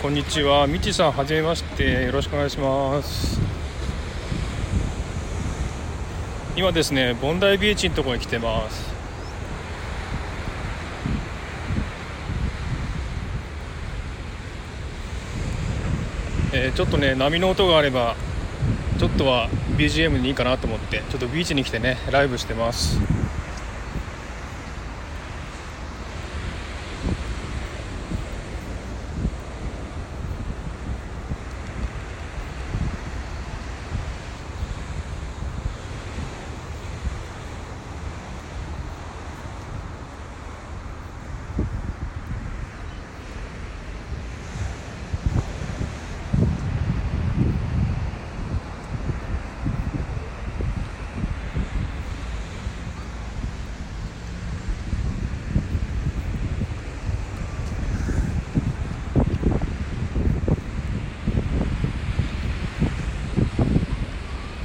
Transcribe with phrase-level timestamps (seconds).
[0.00, 0.66] こんにちは。
[0.66, 2.04] みちさんはじめまして。
[2.04, 3.38] よろしくお願いします。
[6.56, 8.94] 今ですねボンダイビーチのところに来てます。
[16.54, 18.16] えー、ちょっとね波の音があれば
[18.98, 23.09] ちょっとは BGM にいいかなと思ってちょっとビーチに来てねライブしてます。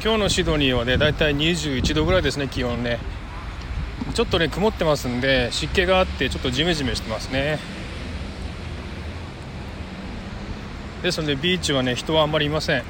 [0.06, 3.00] 今日のシドニーはねだいたい21度ぐらいですね気温ね。
[4.14, 7.58] ちょっとね曇ってますんで湿気があってちょっとジメジメしてますね。
[11.02, 12.84] ですのでビーチはね人はあんまりいません。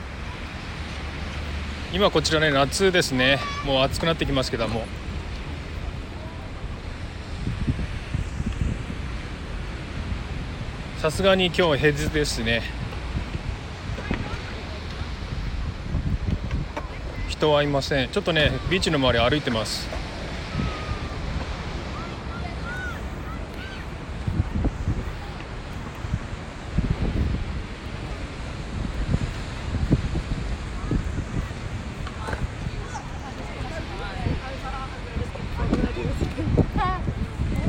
[1.93, 3.39] 今こちらね夏ですね。
[3.65, 4.83] もう暑くなってきますけども。
[10.97, 12.84] さすがに今日は平日ですね。
[17.45, 18.09] 人はいません。
[18.09, 19.87] ちょっとねビーチの周り歩いてます。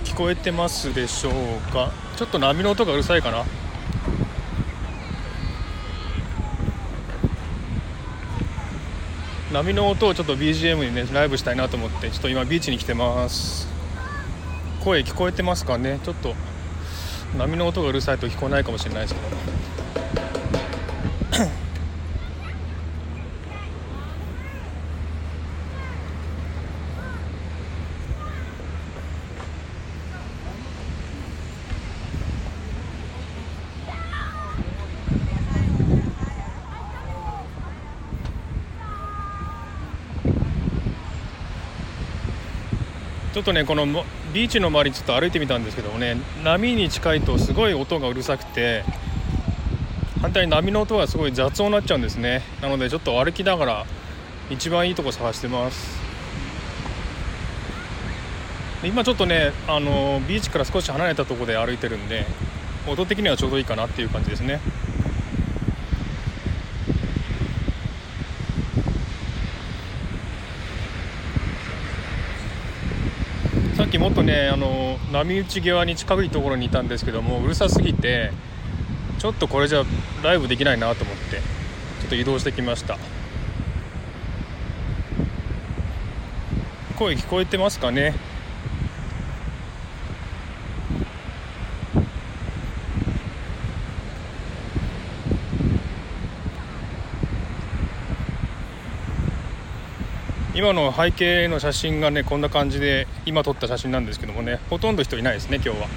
[0.04, 1.32] 聞こえてますでしょう
[1.72, 1.92] か？
[2.16, 3.44] ちょっと波の音がうるさいかな。
[9.56, 13.66] 波の音をちょっと BGM にねライブしたいなと思ってちょっと今ビーチに来てます。
[14.84, 15.98] 声聞こえてますかね？
[16.04, 16.34] ちょっと
[17.38, 19.26] 波の音がうるさいと聞こえないかもしれないですけど。
[43.36, 43.84] ちょっとねこの
[44.32, 48.82] ビーチの周りちょっと歩いてみたんですけどもね波に近いとすごい音がうるさくて
[50.22, 52.40] 反対に波の音がすごい雑音になっちゃうんですね。
[52.62, 53.86] なのでちょっと歩きながら
[54.48, 56.00] 一番いいとこ探してます。
[58.82, 62.24] 今ちょっとねあのビーチから少し離れたところで歩いてるんで
[62.86, 64.60] 音的にはちょうどいいかなっていう感じですね
[73.76, 78.30] さっきもっとねあの波打ち際に近いところにいたんですけどもうるさすぎて
[79.18, 79.82] ちょっとこれじゃ
[80.22, 81.38] ライブできないなと思って
[82.02, 82.98] ちょっと移動してきました。
[86.96, 88.14] 声聞こえてますかね？
[100.56, 105.88] 今の背景の写真がねこんな感じで今撮った写真なんですけどもねほとんど人いないですね今日は。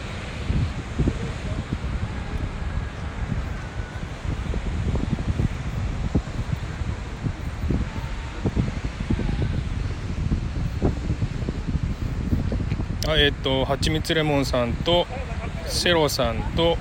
[13.07, 15.07] あえっ、とはちみつレモンさんと
[15.67, 16.77] セロさんと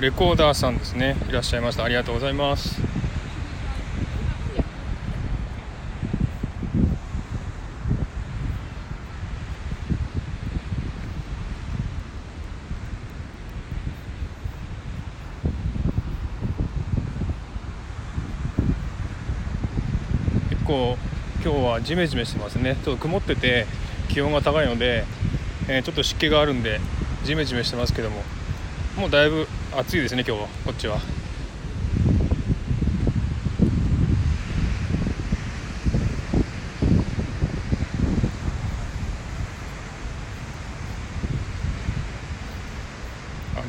[0.00, 1.16] レコーダーさんですね。
[1.28, 1.82] いらっしゃいました。
[1.82, 2.94] ありがとうございます
[20.64, 20.96] 構
[21.44, 23.66] 今日はジメジメしてますねちょっと曇ってて
[24.08, 25.04] 気温が高いので、
[25.68, 26.80] えー、ちょっと湿気があるんで
[27.24, 28.22] ジメジメしてますけども
[28.96, 30.98] もうだいぶ暑いですね今日はこっちは。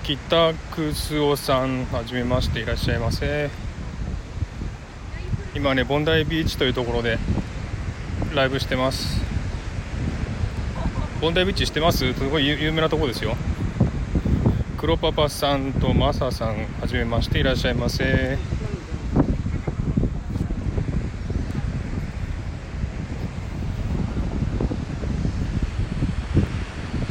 [0.03, 3.49] 北楠尾さんはじめましていらっしゃいませ。
[5.55, 7.17] 今ねボンダイビーチというところで
[8.35, 9.21] ライブしてます。
[11.21, 12.13] ボンダイビーチ知ってます？
[12.13, 13.35] すごい有名なとこですよ。
[14.77, 18.37] 黒パパさんとマサさんはじめましていらっしゃいませ。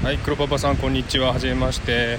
[0.02, 1.32] はい黒パパさんこんにちは。
[1.32, 2.18] はじめまして。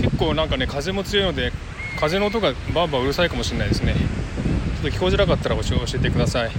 [0.00, 1.52] 結構なんかね風も強いので
[2.00, 3.94] 風の音がバーバーうるさいかもしれないですね。
[3.94, 5.62] ちょっと聞こえづらかったら教
[5.94, 6.50] えてください。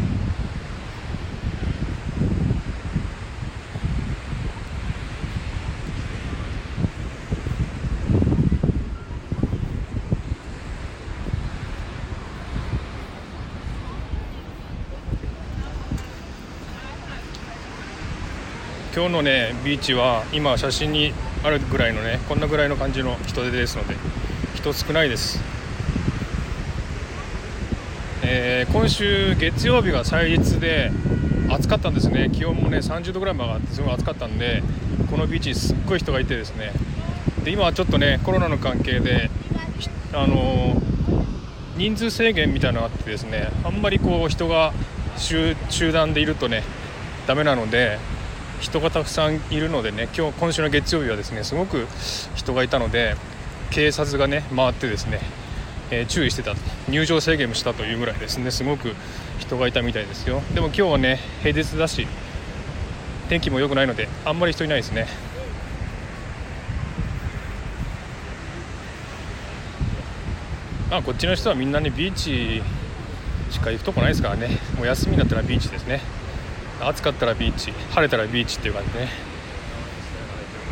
[19.08, 21.14] 日のねビーチは今写真に
[21.44, 23.96] あるぐらいのねこんなぐらいの感じの人出ですので
[24.56, 25.40] 人少ないです。
[28.24, 30.92] えー、今週月曜日が祭日で
[31.50, 32.30] 暑かったんですね。
[32.34, 34.64] 気温もね30度ぐらいまで上がってすごい暑かったんで
[35.10, 36.72] このビーチすっごい人がいてですね。
[37.44, 39.30] で今はちょっとねコロナの関係で
[40.14, 40.78] あのー、
[41.78, 44.74] 人数制限みたいなのがあってですねあんまりこう人が
[45.18, 45.56] 集
[45.92, 46.64] 団でいるとね
[47.28, 48.00] ダメなので
[48.60, 51.88] 人がたくさんいるのでね今日今週の月曜日はですねすごく
[52.36, 53.16] 人がいたので
[53.70, 55.20] 警察がね回ってですね、
[55.92, 56.54] えー、注意してた
[56.90, 58.50] 入場制限もしたというぐらいですね。
[58.52, 58.96] すごく
[59.40, 60.42] 人がいたみたいですよ。
[60.54, 62.08] でも今日はね平日だし
[63.30, 65.08] 天気も良くないのであんまり人いないですね。
[70.90, 72.64] まあこっちの人はみんなねビーチ
[73.52, 74.58] しか行くとこないですからね。
[74.78, 76.02] もう休みになったらビーチですね。
[76.80, 79.10] 暑かったらビーチ晴れたらビーチっていう感じね。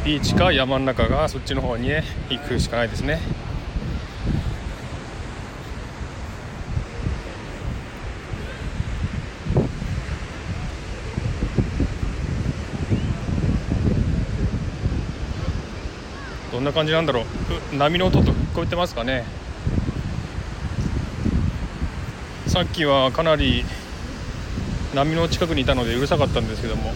[0.05, 3.19] ビーチか山の中がそっちの方にね行くしかないですね。
[16.51, 17.23] どんな感じなんだろ
[17.73, 17.75] う？
[17.75, 19.25] 波の音と聞こえてますかね？
[22.47, 23.65] さっきはかなり
[24.95, 26.93] 波の近くにいたのでうるさかったんですけども。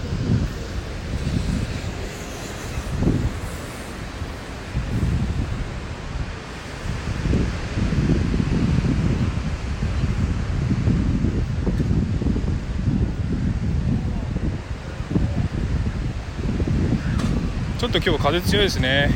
[17.80, 19.10] ちょっと今日風強いですね。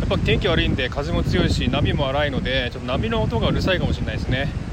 [0.00, 4.65] やっぱ天気悪いんで風も強いし波も荒いのでちょっと波の音がうるさいかもしれないですね。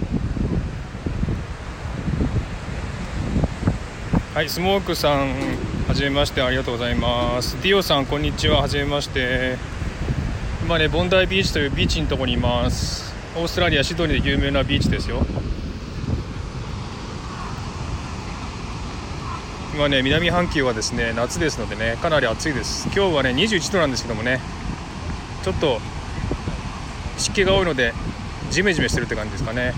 [4.33, 5.29] はいスモークさん
[5.87, 7.53] はじめましてありがとうございます。
[7.61, 8.63] ディオさんこんにちは。
[8.63, 9.57] はじめまして。
[10.63, 13.13] 今ねボンダイビーチというビーチのとこにいます。
[13.35, 15.23] オーストラリアシドニーで有名なビーチですよ。
[19.75, 22.85] 今ね南半球はですね夏ですのでねかなり暑いです。
[22.85, 24.39] 今日はね21度なんですけどもね
[25.43, 25.79] ちょっと
[27.17, 27.93] 湿気が多いので
[28.49, 29.75] ジメジメしてるって感じですかね。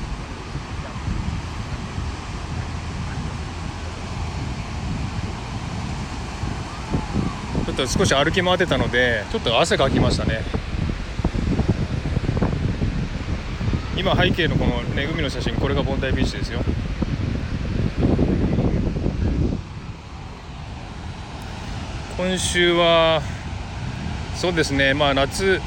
[7.75, 10.41] と少し歩き回ってたのでちょっと汗かきましたね。
[13.98, 16.60] 今背景のこの、ね、海の写真これがボンダイビーチですよ。
[22.17, 23.22] 今週は
[24.36, 24.94] そうですね。
[24.94, 25.62] まあ夏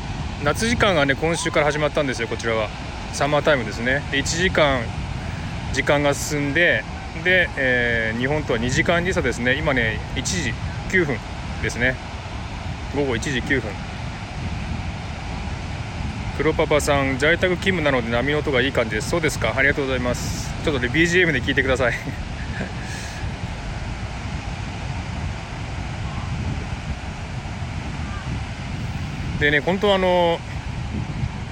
[0.44, 2.68] 夏時間がね今週から始まったんですよこちらは。
[3.12, 4.02] サマータイムですね。
[4.10, 4.82] で1時間
[5.72, 6.84] 時間が進んで
[7.24, 9.54] で、えー、日本とは2時間時差ですね。
[9.54, 10.54] 今ね1時
[10.90, 11.37] 9分。
[11.62, 11.94] ですね。
[12.94, 13.70] 午後1時9分。
[16.38, 19.10] 黒パパさん在宅勤務なので波の音がいい感じです。
[19.10, 19.54] そうですか。
[19.56, 20.48] ありがとうございます。
[20.64, 21.94] ちょっとね BGM で聞いてください。
[29.40, 30.38] でね本当あの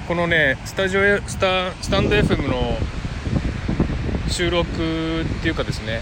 [0.07, 2.77] このねスタジオスタスタンド FM の
[4.29, 6.01] 収録っていうかですね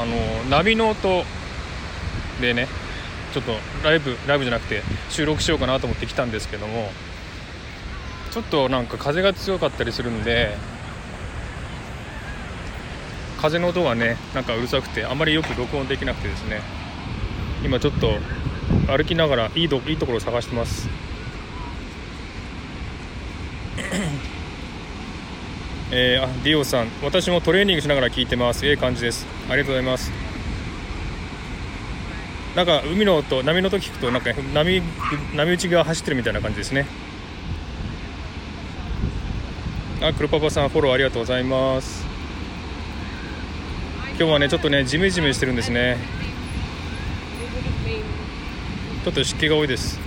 [0.00, 0.16] あの
[0.48, 1.24] 波の音
[2.40, 2.68] でね
[3.32, 3.52] ちょっと
[3.84, 6.90] ライブライブじゃなくて収録しようかなと思って来たんですけども
[8.30, 10.54] ちょっとなんか風が強かったりするんで
[13.40, 16.60] 風の音がねなんかうるさくてあまりよく録音できなくてですね。
[17.64, 18.18] 今ちょっと
[18.86, 20.88] 歩きながらいいどいいところを探してます。
[25.90, 28.66] えー、あディオさん私もトレーニングしながら聞いてます。
[28.66, 29.26] ええ感じです。
[29.48, 30.17] ありがとうございます。
[32.58, 34.82] なんか海の音波の音聞くとなんか波
[35.32, 36.86] 波打ちが走ってるみたいな感じですね。
[40.02, 42.04] あ黒パパさんフォローありがとうございます。
[44.18, 45.98] 今日はねちょっとねジメジメしてるんですね。
[49.04, 50.00] ちょっと湿気が多いです。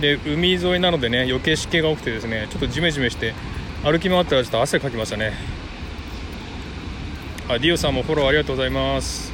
[0.00, 3.32] で海沿いなのでね余計湿気が多くてですねちょっとジメジメして
[3.84, 5.34] 歩き回ったらちょっと汗かきましたね。
[7.48, 9.31] あディオさんもフォローありがとうございます。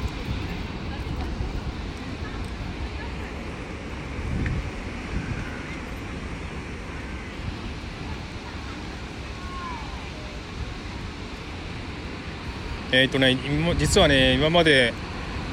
[12.91, 13.37] えっ、ー、とね
[13.77, 14.93] 実はね今まで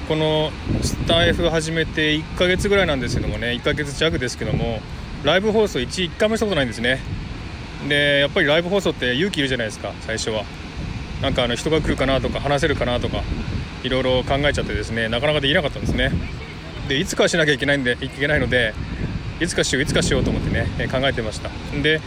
[0.08, 0.50] この
[0.82, 4.80] スタイフ始めて1ヶ月ぐらいなんですけどもね1ヶ月弱ですけども
[5.24, 7.00] ライブ放送 1, 1回もしたことないんですね。
[7.88, 10.44] でやっぱりライブ放送って勇気いるじゃないですか最初は。
[11.22, 13.22] なんかあの人が来るかなとか話せるかなとか
[13.82, 16.12] いろいろ考えちゃってですねなかなかできなかったんですね。
[16.88, 18.74] でいつかしなきゃいけないんでいけないので
[19.40, 21.50] いつかしよういつかしようと思ってね考えてました。
[21.82, 22.00] で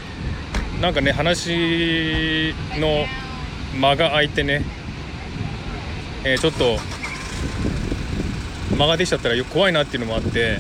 [0.82, 3.06] なんかね話の
[3.78, 4.64] 間が空いてね
[6.24, 6.78] えー、ちょっと
[8.78, 10.60] 間ができちゃったら怖いなっていうのもあって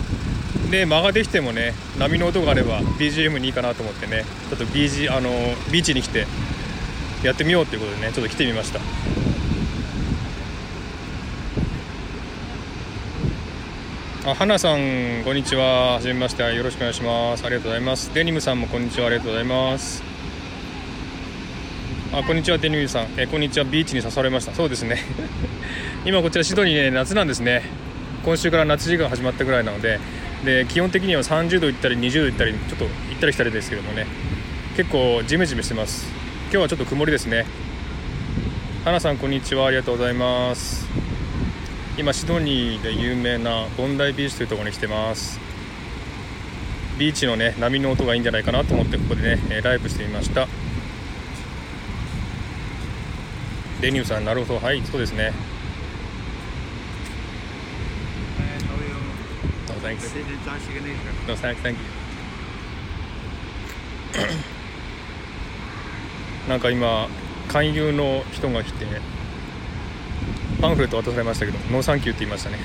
[0.69, 5.29] で間ができてもね波の音があれば BGM にいいかなと思ってねちょっと BG あの
[5.71, 6.27] ビーチに来て
[7.23, 8.79] やってみようっていうことでねちょっと来てみました。
[14.29, 15.93] あ花さんこんにちは。
[15.93, 16.43] はじめまして。
[16.53, 17.45] よろしくお願いします。
[17.45, 18.13] ありがとうございます。
[18.13, 19.07] デニムさんもこんにちは。
[19.07, 20.08] ありがとうございます。
[22.19, 23.07] あこんにちはデニムさん。
[23.15, 24.53] えこんにちはビーチに誘われました。
[24.53, 24.97] そうですね。
[26.05, 27.63] 今こちらシドニーね夏なんですね。
[28.25, 30.01] 今週から夏時間始まったぐらいなので
[30.43, 34.05] で基本的には30度いったり20度いったりちょっと行ったりしたりですけどもね。
[34.75, 36.11] 結構ジメジメしてます。
[36.51, 37.45] 今日はちょっと曇りですね。
[38.83, 39.67] 花さんこんにちは。
[39.67, 40.89] ありがとうございます。
[41.97, 45.39] 今シドニーで有名なボンダイビーチというところに来てます。
[46.97, 50.49] ビーチのね波の音がいいんじゃないかなと思ってここでねライブしてみました。
[53.81, 55.31] デニムさんなるほどはいそうですね
[59.69, 60.11] No thanks.
[61.25, 61.75] No thanks, thank you.
[66.49, 67.07] なんか今
[67.47, 68.85] 勧誘の人が来て
[70.61, 72.57] パンフレット渡されましたけどノーサンキューって言いましたね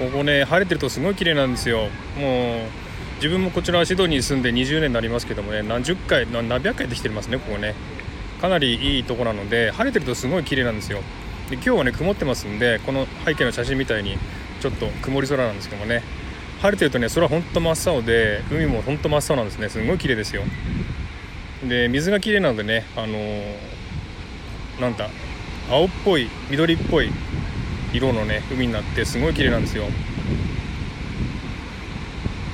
[0.00, 1.90] ここね晴れてるとすごい綺麗なんですよ。
[2.18, 2.66] もう
[3.16, 7.74] 自分もこちらシドニーに住んで20年になりますけどもね何十回何百回できてますねここね。
[8.40, 11.00] かなりいいとこなので晴れてるとすごい綺麗なんですよ。
[11.50, 14.16] で今日はね曇ってますんでこの背景の写真みたいに
[14.60, 16.02] ちょっと曇り空なんですけどもね。
[16.62, 19.68] 晴れてるとね空ほんと真っ青で海もほんと真っ青なんですね。
[19.68, 20.44] すごい綺麗ですよ。
[21.68, 23.54] で水が綺麗なのでねあのー、
[24.80, 25.10] なんだ
[25.68, 27.10] 青っぽい緑っぽい
[27.92, 29.84] 色のね海になってすごい綺麗なんですよ。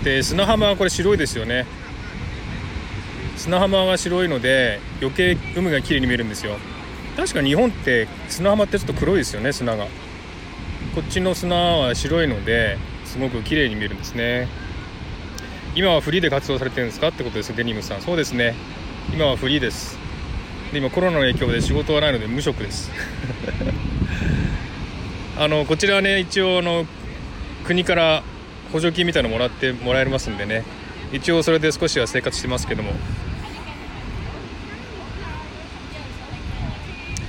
[0.04, 1.66] で砂浜はこれ白いですよね。
[3.36, 6.56] 砂浜が白いので余計海が綺麗に見えるんですよ。
[7.16, 9.86] 確か日本って砂浜ってちょっと黒いですよね砂が。
[10.94, 14.48] こっちの砂は白いのですごく綺麗に見えるんですね。
[15.74, 18.00] 今はフリーで活動されてるんですかってことですデニムさん。
[18.00, 18.54] そうですね。
[19.12, 19.98] 今はフリーです。
[20.72, 22.90] で今コロナの影響で仕事はないので無職です。
[25.38, 26.86] あのこちらはね一応あの
[27.64, 28.22] 国から
[28.72, 30.64] 補助金みたいなのもらってもらえますんでね。
[31.12, 32.92] 一応それで少しは生活してますけども。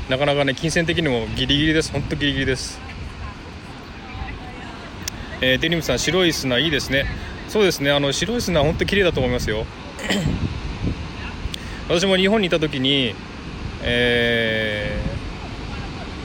[0.10, 1.92] なかなかね金銭的にもギリギリです。
[1.92, 2.80] 本当ギリギリです。
[5.42, 7.06] えー、デニムさん白い砂いいですね。
[7.50, 7.92] そうですね。
[7.92, 9.66] あの白い砂本当綺麗だと思いますよ。
[11.90, 13.14] 私も日本にいた時に
[13.84, 15.07] えー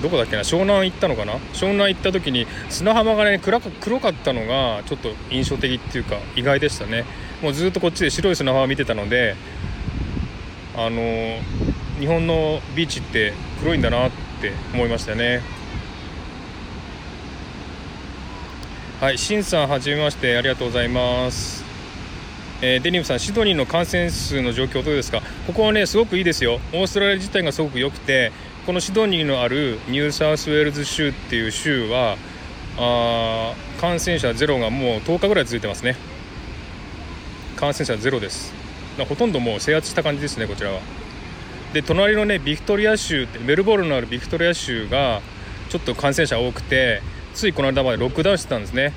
[0.03, 0.43] どこだっけな？
[0.43, 1.35] 湘南行ったのかな？
[1.55, 7.05] 湘南行った時に砂浜がね暗か黒かったのがちょっと印象的っていうか意外でしたね。
[7.41, 9.37] もうずっとこっちで白い砂浜見てたので
[10.77, 11.39] あの
[11.99, 15.41] 日本のビーチって黒いんだなって思いましたね。
[19.01, 20.37] はいしんさんはじめまして。
[20.37, 21.65] ありがとうございます。
[22.61, 25.21] えー、デニムさん、シドニーの感染数の状況どうですか？
[25.49, 26.61] ここはね、すごくいいですよ。
[26.73, 28.31] オーストラリア自体がすごく良くて、
[28.65, 32.17] このシドニーのあるニューサウスウェールズ州っていう州は
[32.79, 35.97] あ感染者ゼロがもう10日ぐらい続いてますね。
[37.57, 38.53] 感染者ゼロです。
[39.09, 40.81] ほとんどもう制圧した感じですねこちらは。
[41.73, 45.23] で隣のねビクトリア州ってメルボルンのあるビクトリア州が
[45.69, 47.03] ちょっと感染者多くて
[47.35, 48.93] ついこの間までロックダウンしてたんですね。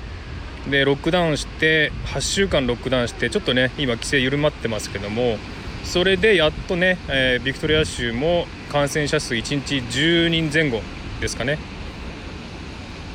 [0.70, 5.38] でロックダウンして8週間ロックダウンしてちょっとね今規制緩まってますけども
[5.86, 10.82] それでやっとね、えー、ビクトリア州も感染者数1日10人前後
[11.20, 11.58] ですかね。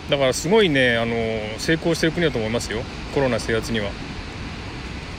[0.10, 1.14] だからすごいねあの
[1.60, 2.82] 成功してる国だと思いますよ。
[3.14, 3.92] コロナ制圧には。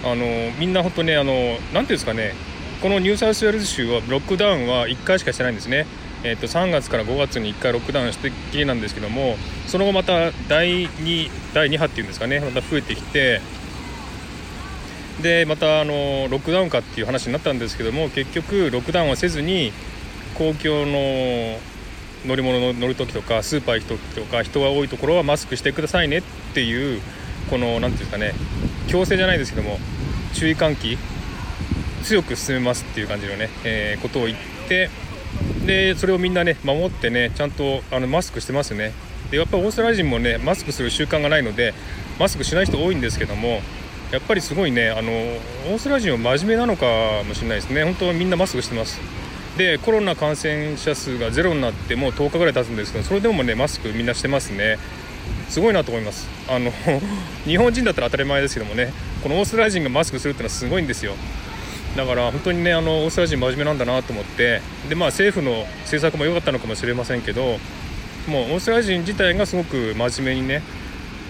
[0.04, 0.24] あの
[0.58, 2.34] みんな本当ねあの何ていうんですかね。
[2.80, 5.86] このニューサウスウェールズ州はロックダウンは1回しかしてないんですね。
[6.24, 12.40] えー、と3月から5月に1回ロックダウンしてきりなんですけどもその後また第 2, 第2波っていうんですかね。
[12.40, 13.40] また増えてきて
[15.20, 19.72] でまたあのロックダウンかっていう話になったんですけども結局ロックダウンはせずに
[20.34, 21.58] 公共の
[22.26, 26.22] 乗り物の乗る時とかスーパー行く時とか人が多いところはマスクしてくださいねっ
[26.54, 27.00] ていう
[27.50, 28.32] この何て言うんですかね
[28.88, 29.78] 強制じゃないですけども
[30.32, 30.96] 注意喚起
[32.04, 34.38] 強く進めますっていう感じのね、えー、ことを言っ
[34.68, 34.90] て
[35.66, 38.92] でそれをみんなね守ってねちゃんとあのマスクしてますね。
[39.30, 41.72] でやっぱオーストラリア人もねマスクする習慣がないので
[42.18, 43.60] マスクしない人多いんですけども
[44.12, 46.86] やっぱりすごいねあのオーストラリア人は真面目なのか
[47.26, 47.82] もしれないですね。
[47.82, 49.00] 本当はみんなマスクしてます。
[49.56, 54.78] でコロナ感染者数がゼロになってもう10日ぐらい経つんですけどそれでもねマスクみんなしてますね。
[55.48, 56.28] すごいなと思います。
[56.46, 56.70] あの
[57.44, 58.92] 日本人だったら当たり前ですけどもね
[59.22, 61.14] このオーストラリア人がマスクするってのはすごいんですよ。
[61.96, 67.58] だから本当にねあのオーストラリア人真面目なんだなと思ってでまあ政府の政策も良かったのかもしれませんけど
[68.26, 70.62] もうオーストラリア人自体がすごく真面目にね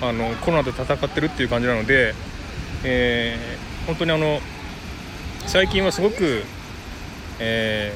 [0.01, 2.13] あのコロナと戦ってるっていう感じなので、
[2.85, 4.41] えー、本当にあの
[5.47, 6.43] 最近はすごく、
[7.41, 7.93] え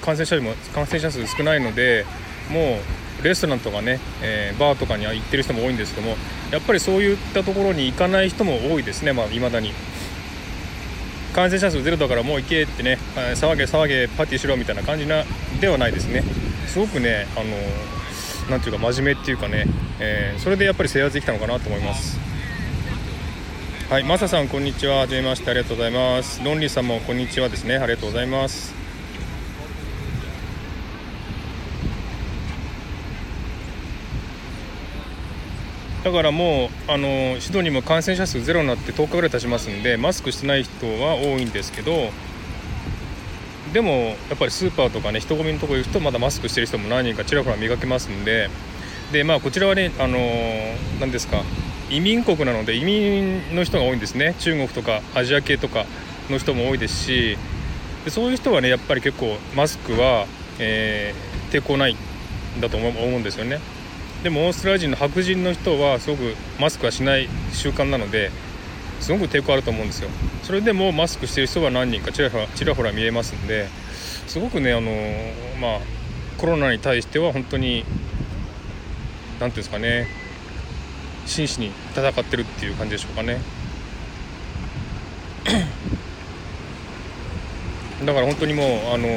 [0.00, 2.04] ー、感染者も感染者数少ないので
[2.50, 2.78] も
[3.20, 6.16] うレストランとかね、えー、バーとかには行ってる人も多いんですけども
[6.50, 9.72] やっぱりそういったところに行かない人も多いですねまあ未だに。
[11.34, 15.24] 感染者数ゼロだからもう行けってね騒げ騒げパーティーしろみたいな感じな
[15.60, 16.22] ではないですね
[16.68, 19.66] すごくねあのなんていうか真面目っていうかね、
[19.98, 22.20] えー、それでやっぱり制圧できたのかなと思います
[23.90, 25.00] はいマサさんこんにちは。
[25.00, 26.42] はじめましてありがとうございます。
[26.42, 27.76] ロンリーさんもこんにちはですね。
[27.76, 28.72] ありがとうございます。
[36.02, 42.10] だからもうあのシドニーも感染者数ゼロになって10日ぐらい経ちますんでマスクしてない人は多いんですけど
[43.74, 48.50] でもやっぱりスーパーとかね人混みのとこ行くとまだマスクしてる人も何人かちらほら見かけますんで
[49.12, 50.18] でまあこちらはねあの
[51.00, 51.42] 何ですか
[51.90, 54.34] 移民国なので移民の人が多いんですね。
[54.38, 55.84] 中国とかアジア系とか
[56.30, 57.38] の人も多いですし。
[58.04, 60.26] でそういう人はねやっぱり結構マスクは、
[60.58, 63.60] えー、抵抗ないんだと思うんですよね。
[64.22, 68.30] でもオーストラリア人の白人の人はすごくマスクはしない習慣なので
[69.00, 70.10] すごく抵抗あると思うんですよ。
[70.42, 73.66] それでもマスクしてる人は何人かちらほらちらほら見えますんで
[74.26, 74.90] すごくねあの
[75.60, 75.80] まあ
[76.38, 77.84] コロナに対しては本当に
[79.38, 80.06] 何ていうんですかね
[81.26, 83.40] 真摯に戦ってるっていう感じでしょうかね。
[88.04, 89.08] だから本当にもうあの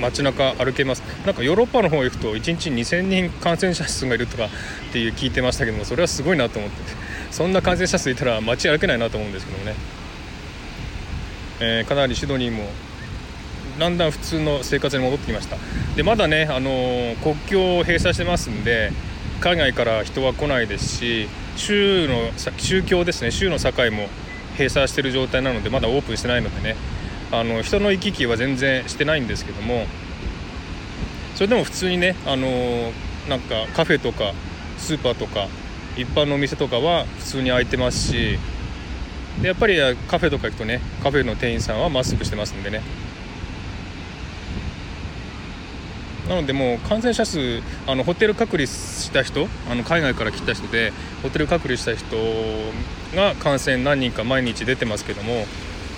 [0.00, 1.02] 街中歩けます。
[1.24, 4.48] なんかヨーロッパの方行くと1日2000人感染者数がいるとかっ
[4.92, 6.76] ていう聞いてましたけどもそれはすごいなと思って。
[6.76, 9.74] てそんな感染者数いたら街歩けないなと思うんですけどもね、
[11.60, 12.68] えー、かなりシドニーも
[13.78, 15.56] だんだん普通の生活に戻ってきました。
[15.96, 18.92] でまだね、あの、国境を閉鎖してますんで
[19.40, 23.30] 海外から人は来ないですし州の宗教ですね。
[23.30, 24.08] 州の境も
[24.52, 26.76] 閉鎖してる状態なのでまだオープンしてないのでね。
[27.32, 29.86] あの人の行き来は全然してないんですけども。
[31.34, 32.92] それでも普通にねあの
[33.28, 34.32] なんかカフェとか
[34.78, 35.48] スーパーとか
[35.96, 38.38] 一般のお店とかは普通に開いてますし。
[39.42, 39.76] でやっぱり
[40.08, 42.82] カフェとか行くとねカフェの店員さんはマスクしてますんでね。
[46.28, 52.16] なのでもう感染者数あのホテル隔離した人あの海外から来た人でホテル隔離した人
[53.14, 55.44] が感染何人か毎日出てますけども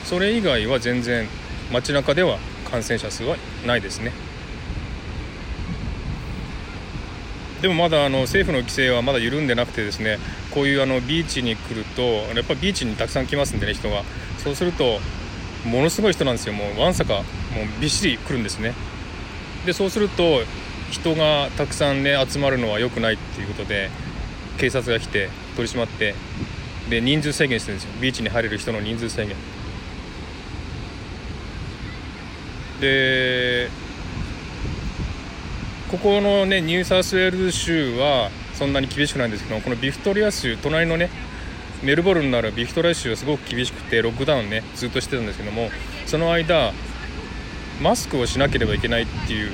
[0.05, 1.29] それ以外は全然
[1.73, 2.39] 街中では
[2.71, 3.37] 感染者数は
[3.67, 4.13] ないですね。
[7.63, 10.19] でもまだあの政府の規制はまだ緩んでなくてですね
[10.53, 14.03] こういうあのビーチに来るとやっぱビーチにたくさん来ますんでね人が。
[14.39, 15.01] そうすると
[15.65, 16.53] ものすごい人なんですよ。
[16.53, 17.25] もうわんさかもう
[17.81, 18.75] びっしり来るんですね。
[19.67, 20.41] でそうすると
[20.91, 23.91] 人がたくさんね集まるのは良くないっていうことで
[24.59, 26.15] 警察が来て取り締まって
[26.89, 28.01] で人数制限してるんですよ。
[28.01, 29.37] ビーチに入れる人の人数制限。
[32.81, 33.69] で
[35.91, 41.11] ここのねニューサウスウェールズ州はそんなに厳しくないんですけどこのビクトリア州隣のね
[41.83, 45.71] メルボルンのあるビクトリア州はすごく厳しくてロックダウンねずっとしてたんですけども
[46.07, 46.73] その間
[47.81, 49.51] マスクをしなければいけないっていう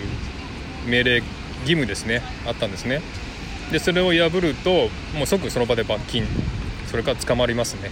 [0.87, 1.27] 命令義
[1.67, 2.23] 務ですね。
[2.47, 3.03] あったんですね。
[3.71, 6.27] でそれを破るともう即その場で罰金。
[6.91, 7.91] それから捕まりますね。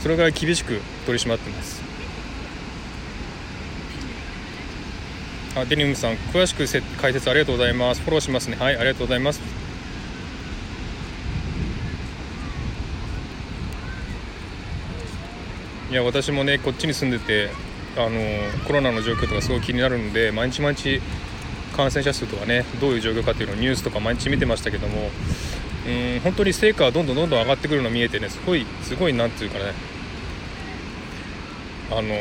[0.00, 1.82] それぐらい厳しく取り締まってます。
[5.56, 6.66] あデニムさん詳しく
[7.00, 8.00] 解説ありがとうございます。
[8.02, 8.56] フォローしますね。
[8.56, 9.40] はいありがとうございます。
[15.90, 17.50] いや私もねこっちに住んでて
[17.96, 18.10] あの
[18.66, 21.00] コロナの状況とかすごい気になるので毎日毎日
[21.76, 25.10] 感染者数とかねどういう状況かっていうのをニュースとか毎日見てましたけども
[25.86, 29.72] うん本当に成果はどんどんどんどん上がってくるの見えてねすごいすごいなんていうかね
[31.90, 32.14] あの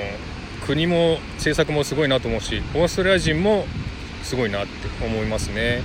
[0.65, 3.65] 国も政策もすごいなと思うしオーストラリア人も
[4.21, 5.81] すごいなって思いますね。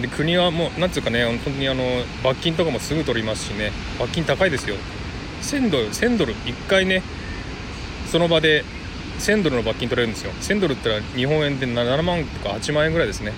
[0.00, 1.84] で国はもうなんつうかね本当にあの
[2.24, 4.76] 罰金とかもすぐ取りますしね罰金高いですよ
[5.44, 7.02] 1000ドル1000ドル1回ね
[8.10, 8.64] その場で
[9.18, 10.32] 1000ドルの罰金取れるんですよ。
[10.32, 13.32] 1000ドルってのは日本円で7万とか8万円ぐらいですね。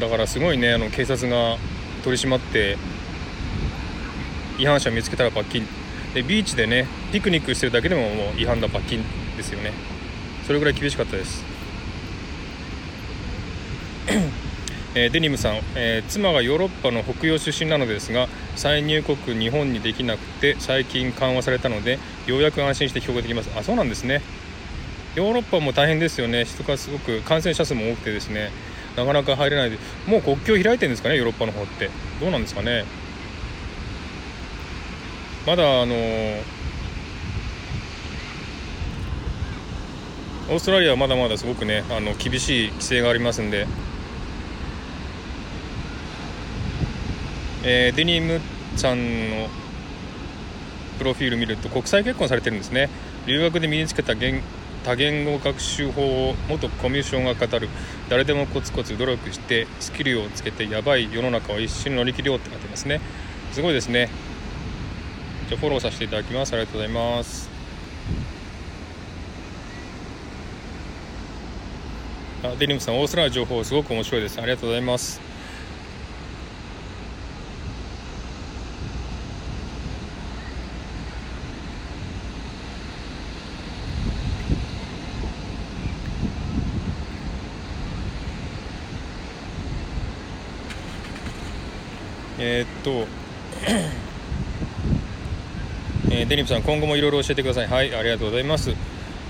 [0.00, 1.56] だからすごいねあの警察が
[2.04, 2.76] 取り締まって
[4.58, 5.66] 違反者見つけたら罰金。
[6.14, 9.02] でビーチでねピクニックしてるだけでももう違反だ罰金
[9.36, 9.72] ですよね。
[10.46, 11.44] それぐらい厳しかったです。
[14.94, 23.50] えー、デニムさん、えー、妻がヨーロッパの北洋出身なのですが再入国日本にできなくて最近緩和されたのでようやく安心して帰国できます。
[23.56, 24.20] あそうなんですね。
[25.14, 26.44] ヨーロッパも大変ですよね。
[26.44, 28.50] 人がすごく感染者数も多くてですね。
[28.96, 29.78] なかなか入れないで。
[30.06, 31.90] もう国境開いてるんですかねヨーロッパの方って。
[32.20, 32.84] どうなんですかね。
[35.46, 35.94] まだあの
[40.48, 43.66] オーストラリアはまだまだすごくねあの厳しい規制がありますんで
[47.64, 48.40] えー、デニム
[48.76, 49.48] さんの
[50.98, 52.88] プロフィール見ると国際結婚されてるんですね。
[53.26, 54.42] 留学で身につけた言
[54.84, 57.68] 多言語学習法を元コミュ障が語る。
[58.08, 63.00] 誰でもコツコツ努力してスキルをつけてやばい世の中を一瞬乗り切りようって書いてますね。
[63.52, 64.08] すごいですね。
[65.48, 66.52] じゃフォローさせていただきます。
[66.54, 67.48] ありがとうございます。
[72.42, 74.38] あデニムさんオーストラリア情報すごく面白いです。
[74.38, 75.31] ありがとうございます。
[92.52, 93.06] えー、っと
[96.12, 97.66] えー、デニムさん今後もいろいろ教えてください。
[97.66, 98.74] はいありがとうございます。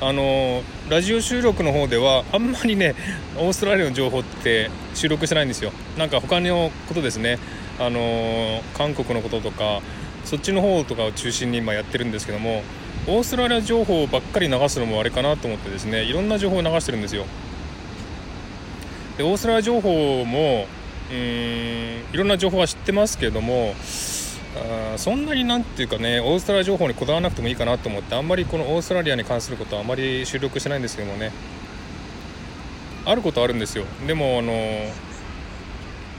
[0.01, 2.97] あのラジオ収録の方ではあんまりね
[3.37, 5.71] オーストラリアの情報って収録してないんですよ。
[5.97, 7.39] なんか他のことですね。
[7.79, 9.81] あの韓国のこととか
[10.25, 12.65] そっちの方とかを中心に今やってるんですけども
[13.07, 17.27] オーストラリア情報ばっかり流すのもあれかなと思ってですねいろんな情報を流してるんですよ。
[19.17, 20.67] でオーストラリア情報も
[21.13, 23.75] うんいろんな情報は知ってますけども
[24.95, 31.33] あそんなになんていうかねオーストラリア情報にこだわらなくてもいいかなと思ってあんまりこのオーストラリアに関することはあまり収録してないんですけどもね。
[33.05, 33.85] あることあるんですよ。
[34.07, 34.53] でもあの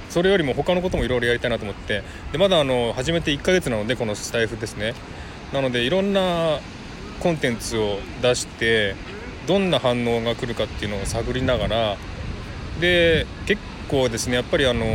[0.10, 2.04] それよりも他のこともいろいろやりたいなと思って。
[2.32, 4.94] でまだあの始めて1ヶ月なのでこのスタイフですね。
[5.54, 6.60] なのでいろんな
[7.20, 8.96] コンテンツを出して
[9.48, 11.98] どんな反応が来るかっていうのを探りながら
[12.82, 14.86] で結構ですねやっぱりあの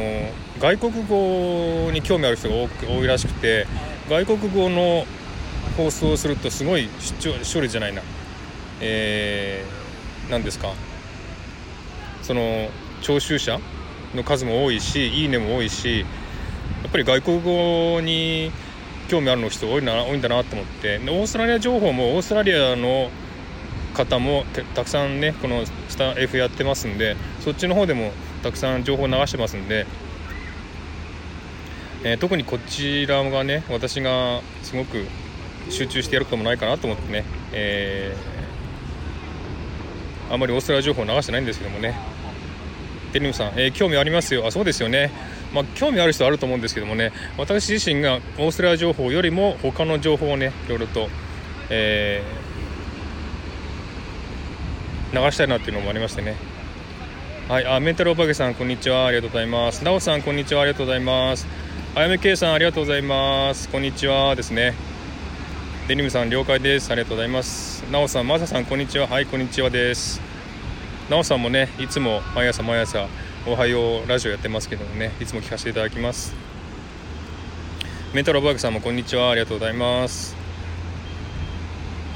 [0.60, 3.66] 外国語に興味ある人が多く多いらしくて
[4.08, 5.04] 外国語の
[5.76, 8.02] 放送をするとすごい視聴視聴率じゃないな。
[8.80, 10.72] えー、何ですか。
[12.22, 12.68] その
[13.00, 13.60] 聴衆者
[14.14, 16.06] の数も多いしいいねも多いしや
[16.88, 18.50] っぱり外国語に
[19.08, 20.98] 興味あるの人多いな多いんだなと思って。
[20.98, 23.10] オーストラリア情報もオーストラリアの
[23.94, 29.86] 方もたくさんねこのスタ F やってますんでそっちの方でもたくさん情報を流してますんで、
[32.04, 35.06] えー、特にこちらがね私がすごく
[35.70, 42.18] 集中してやることもないかなと思ってね、えー、あんまりオーストラリア情報を流してないんですけどもね。
[43.12, 44.46] テニムさん、えー、興味ありますよ。
[44.46, 45.10] あそうですよね。
[45.52, 47.12] まあ、興味ある人はあると思うんですけどもね。
[47.38, 51.08] 私自身がオーストラリア情報よりも他の情報をねいろいろと、
[51.70, 56.36] えー、流したいなっていうのもありましてね。
[57.48, 59.06] はい、あメンタルおばけさんこんにちは。
[59.06, 59.82] ありがとうございます。
[59.82, 60.60] なおさんこんにちは。
[60.60, 61.46] ありがとうございます。
[61.94, 63.70] あやめけいさんありがとうございます。
[63.70, 64.36] こんにちは。
[64.36, 64.74] ですね。
[65.88, 66.90] デニムさん了解です。
[66.90, 67.80] ありがとうございます。
[67.90, 69.06] なおさんまささんこんにちは。
[69.06, 69.70] はいこんにちは。
[69.70, 70.20] です。
[71.08, 73.08] なおさんもねいつも毎朝毎朝
[73.46, 76.34] おはようラジオやってますけどもねいつも聞かせていただきます。
[78.12, 79.30] メンタルおばけさんもこんにちは。
[79.30, 80.37] ありがとうございます。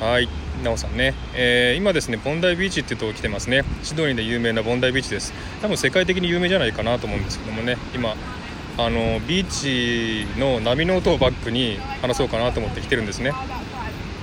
[0.02, 0.28] はい
[0.64, 3.62] なおさんね、えー、今ですねボンダイビーチっていうとこ来てますね。
[3.84, 5.32] シドニーで有名なボンダイビーチです。
[5.60, 7.76] 多分世界的に有名じゃないかなと思うんですけどもね。
[7.94, 8.16] 今
[8.78, 13.32] あのビーチの波の音をバックに話そうかなと思って来てるんですね。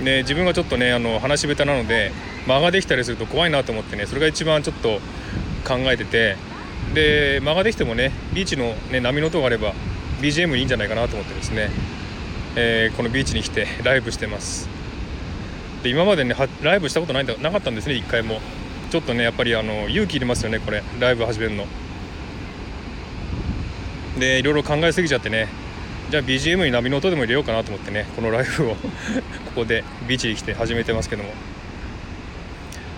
[0.04, 2.12] で自分がちょっとねあの話し下手なので
[2.46, 5.00] 間ができたりすると怖いなと思ってねそれが一番ちょっと
[5.66, 6.36] 考えてて。
[6.92, 9.72] で間ができてもねビーチの、ね、波の音があれば
[10.20, 11.70] BGM いいんじゃないかなと思ってですね。
[12.56, 14.79] えー、このビーチに来てライブしてます。
[15.82, 18.40] で今までねライブしたことないんだなかったんですね一回も。
[18.90, 20.82] ちょっとねやっぱりあの勇気いりますよねこれ。
[20.98, 21.66] ライブ始めるの。
[24.18, 25.48] でいろいろ考えすぎちゃってね。
[26.10, 28.74] じゃあ BGM に波の音でも入れようかなと思ってねこのライブを。
[29.46, 31.30] ここでビーチに来て始めてますけども。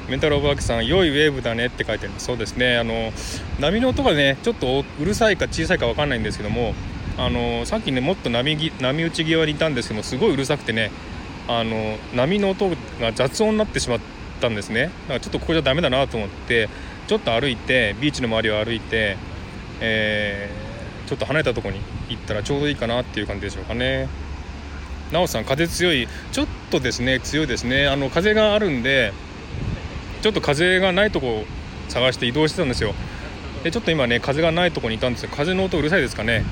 [0.09, 2.13] メンタルオブワークさん良いウェーブだねって書いてる。
[2.19, 2.79] そうですね。
[2.79, 3.13] あの
[3.61, 6.75] 波の音がねちょっとうるさいか小さいか分かんないんですけども
[7.19, 10.91] あのさっきねもっと波波打ち際にいたんですけどもすごいうるさくてね
[11.49, 14.01] あの波の音が雑音になってしまっ
[14.41, 14.85] たんですね。
[14.85, 16.69] だからちょっとここじゃダメだなと思って
[17.09, 19.17] ちょっと歩いてビーチの周りを歩いて、
[19.81, 24.09] えー、ちょっと離れたとこに行ったらちょうどいいかなっていう感じでしょうかね。
[25.13, 26.09] なおさん風強い。
[26.33, 27.87] ちょっとですね強いですね。
[27.87, 29.13] あの風があるんで
[30.23, 31.45] ちょっと風がないとこを
[31.89, 32.95] 探して移動してたんですよ。
[33.65, 35.31] でちょっと今ね風がないとこにいたんですよ。
[35.33, 36.45] 風の音うるさいですかね。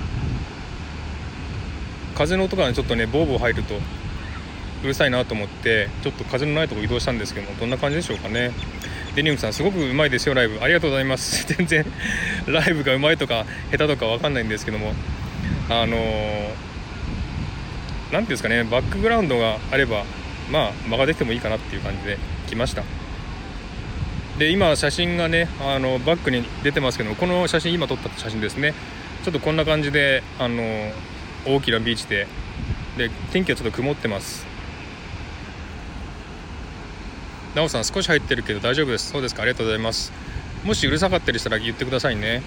[2.14, 3.74] 風の音が、ね、ちょっとねボーボー入ると
[4.82, 8.52] うるさいなと思ってちょっと風のないとこ移動したんですけどもどんな感じでしょうかね。
[9.14, 10.60] デニムさんすごくうまいですよライブ。
[10.62, 11.46] ありがとうございます。
[11.52, 11.84] 全然
[12.46, 14.94] ライブがうまいとか下手とか分かんないんですけども。
[15.68, 15.96] あの
[18.10, 20.04] 何、ー、ていうんですかねバックグラウンドがあれば
[20.50, 22.82] まあ間ができてもいいかなっていう感じで来ました。
[24.38, 28.74] で今写真がねあのバックに出てますけどこの写真今撮った写真ですね。
[29.24, 30.62] ちょっとこんな感じであの
[31.44, 32.26] 大きなビーチで。
[32.96, 34.46] で天気はちょっと曇ってます。
[37.54, 39.10] なおさん少し入ってるけど大丈夫です。
[39.10, 39.42] そうですか。
[39.42, 40.12] ありがとうございます。
[40.64, 42.42] もしうるさかったりしたら言ってくださいね。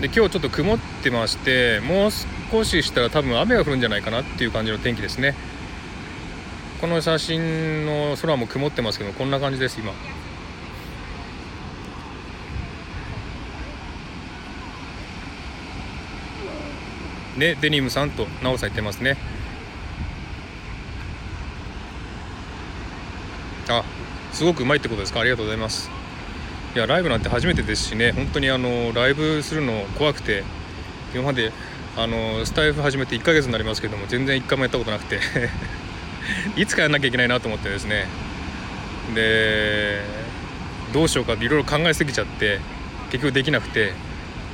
[0.00, 2.10] で今日ちょっと曇ってましてもう
[2.52, 5.34] 少ししたら多分雨が降るんじゃないかなっていう感じの天気ですね。
[6.80, 9.92] この写真の空も曇ってますけどこんな感じです今。
[17.38, 19.16] でデニムさんと直さん言ってますね
[23.68, 23.84] あ
[24.36, 25.20] すごくうまいってことですか？
[25.20, 25.88] ありがとうございます。
[26.74, 30.44] いやライブなんて初めてですしね本当にあのライブするの怖くて
[31.14, 31.52] 今まで
[31.96, 35.20] あのスタイフ始めて1ヶ月になりますけども全然1回もやったことなくて。
[36.54, 38.06] いつかやんなきゃいけないなと思ってですね。
[39.14, 40.02] で
[40.92, 42.60] どうしようかっていろいろ考えすぎちゃって
[43.10, 43.92] 結局できなくて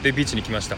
[0.05, 0.77] でビーチに来ました。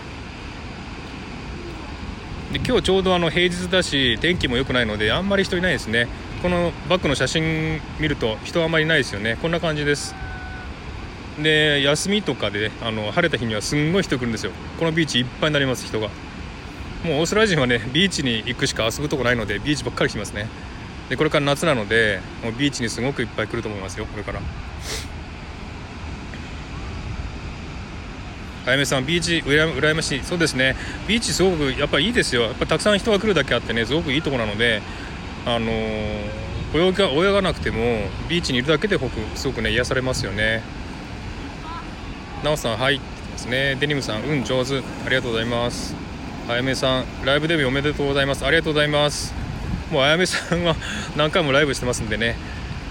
[2.53, 6.07] で今日ちょうどあの平日だし天気も良くないのであんまり人いないですね。
[6.45, 9.39] このバッグの写真見ると人あまりないですよね。
[9.41, 10.15] こんな感じです。
[11.43, 14.53] で休みとかであの晴れた日にはすんごい人来るんですよ。
[14.79, 16.09] このビーチいっぱいになります人が。
[17.03, 20.47] もうオーストラリア人はねビーチに行くしか遊ぶとこないのでビーチばっかり来ますね。
[21.09, 24.41] でこれから夏なのでもうビーチにすごくいっぱい来ると思いますよこれから。
[28.67, 30.23] あやめさんビーチうら羨ましい。
[30.23, 30.77] そうですね。
[31.09, 32.43] ビーチすごくやっぱりいいですよ。
[32.43, 34.83] やっぱたくさん人が来るだけあってねすごくいいとこなので
[35.47, 36.25] あのー、
[36.75, 37.79] 泳が泳がなくても
[38.29, 40.63] ビーチにいるだけで僕すごくね癒されますよね。
[42.43, 43.77] なおさんはいですね。
[43.77, 44.79] デニムさんうん上手。
[44.79, 45.95] ありがとうございます。
[46.49, 48.45] あやめさんライブデビューおめでとうございます。
[48.45, 49.35] ありがとうございます。
[49.91, 50.77] もうあやめさんは
[51.17, 52.37] 何回もライブしてますんでね、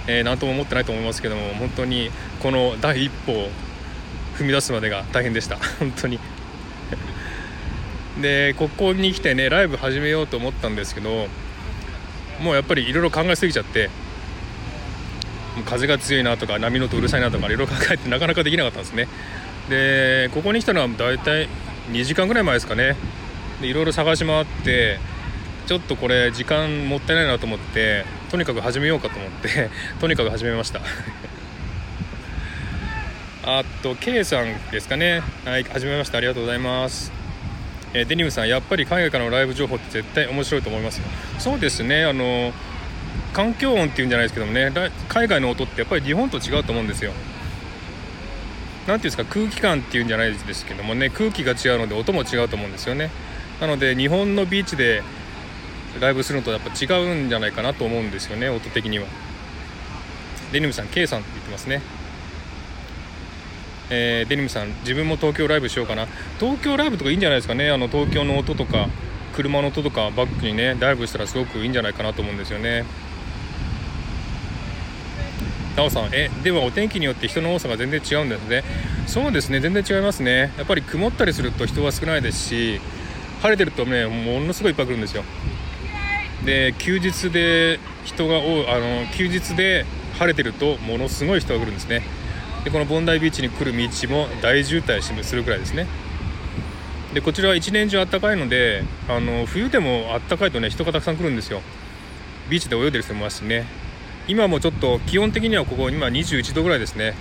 [0.07, 3.49] えー、何とも思ってないと思いますけども本当にこの第一歩を
[4.37, 5.57] 踏み出すまでが大変でした。
[5.79, 6.19] 本当に。
[8.21, 11.27] でここに来てねライブ始めようと思ったんですけど
[12.39, 13.89] もうやっぱりいろいろ考えすぎちゃって
[15.65, 19.07] 風が強いなとか波の音うるさいなとかいろいろ考えてなかなかできなかったんですね。
[19.69, 21.47] でここに来たのは大体
[21.91, 22.95] 2時間ぐらい前ですかね。
[23.61, 24.99] いろいろ探し回って
[25.67, 29.69] ちょっとこれ時間もったいないなと思ってとにかく始めようかと思って
[30.01, 30.81] とにかく始めました。
[33.45, 35.21] あと K さんですかね。
[35.45, 36.17] はい始めました。
[36.17, 37.12] ありがとうございます。
[37.93, 41.05] えデニムさんやっぱり海外からのライブ情報って絶対面白いと思いますよ。
[41.39, 42.51] そうですねあの
[43.33, 44.71] 環境音っていうんじゃないですけどもね
[45.07, 47.11] 海外の音ってやっぱり日本と違うと思うんですよ。
[48.87, 53.11] 何ていうんですか空気感っていうんじゃないですけどもね空気が違うので音も違うと思うんですよね。
[53.61, 55.03] なので日本のビーチで
[56.01, 59.05] ライブするのとやっぱ違うんじゃないかなと思うんですよね音的には。
[60.51, 61.81] デニムさん K さんって言ってますね。
[63.89, 66.07] えー、デニムさん自分も東京ライブしようかな。
[66.39, 67.69] 東京ライブとかいいんじゃないですかね。
[67.71, 68.87] あの東京の音とか
[69.35, 72.85] 車の音とかバックにねライブしたらすごくいいんじゃないかなと思うんですよね。
[75.75, 78.63] なおさんえではお天気によって人の多さが全然違うんですね。
[79.07, 80.51] そうですね全然違いますね。
[80.57, 82.79] やっぱり曇ったりすると人は少ないですし
[83.41, 85.23] 晴れてるとねものすごいいっぱい来るんですよ。
[86.45, 89.85] で休日で人が多いあの休日で
[90.19, 92.03] 晴れてるとものすごい人が来るんですね。
[92.63, 95.85] でこのボンダイビーチに来る道も大渋滞するくらいですね。
[97.13, 101.61] でこちらは一年中あったかいのであの冬でもあったかいとね人がたくさん来るんですよ。
[102.49, 103.65] ビーチで泳いでる人もいますしね。
[104.27, 107.13] 今もちょっと気温的にはここ今21度ぐらいですね。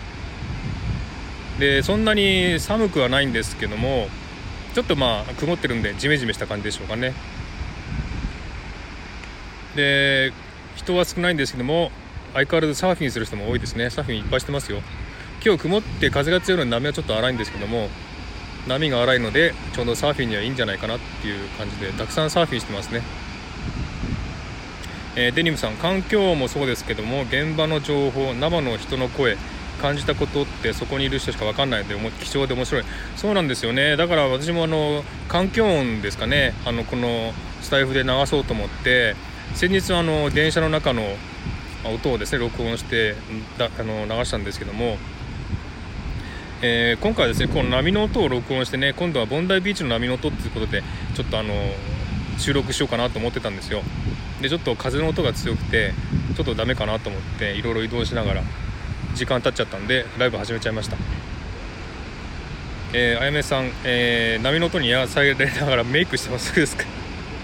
[1.59, 4.09] でそんなに寒くはないんですけども
[4.75, 7.13] ちょっとまあ曇ってるんでジメジメした感じでしょうかね。
[9.77, 10.33] で
[10.77, 11.91] 人は少ないんですけども
[12.33, 13.91] 相変わらずサーフィンする人も多いですね。
[13.91, 14.81] サーフィンいっぱいしてますよ。
[15.45, 17.89] 今日曇って風が強いので波はちょっと荒いんですけども
[18.69, 23.03] 波が荒いのでちょうどサーフィンにはいいんじゃないかなっていう感じでたくさんサーフィンしてますね、
[25.17, 29.37] えー、デニムさん環境もそうですけども現場の情報生の人の声
[29.81, 32.85] 感じたことってそこにいる人しか分かんないので貴重で面白い。
[33.17, 33.97] そうなんですよね。
[33.97, 36.55] だから私もあの環境音ですかね。
[36.65, 39.17] あのこのスタイフで流そうと思って
[39.55, 41.03] 先日あの電車の中の
[41.85, 43.17] 音をですね録音して
[43.59, 44.99] だあの流したんですけども、
[46.65, 50.83] えー、今回はですねこの波の音を録音してね今度はボンダイビーチの波の音っていうことで
[51.15, 51.53] ちょっとあの
[52.39, 53.83] 収録しようかなと思ってたんですよ。
[54.41, 55.93] でちょっと風の音が強くて
[56.37, 58.43] ちょっとダメかなと思っていろいろ移動しながら
[59.15, 60.97] 時間経っちゃったんでライブ始めちゃいました。
[62.95, 66.85] えー、あやめさん、えー、波の音に癒されながらメイクしてますですか？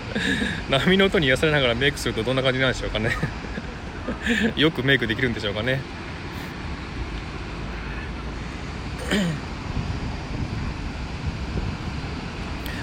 [0.70, 3.16] 波の音に癒されながらメイクするとどんな感じなんでしょうかね。
[4.56, 5.80] よくメイクできるんでしょうかね。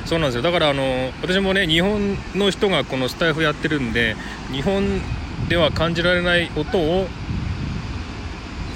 [0.06, 0.42] そうなんですよ。
[0.44, 4.16] だからあの私もね日本の人がこのスタイフやってるんで
[4.52, 5.02] 日本
[5.50, 7.08] では感じられない音を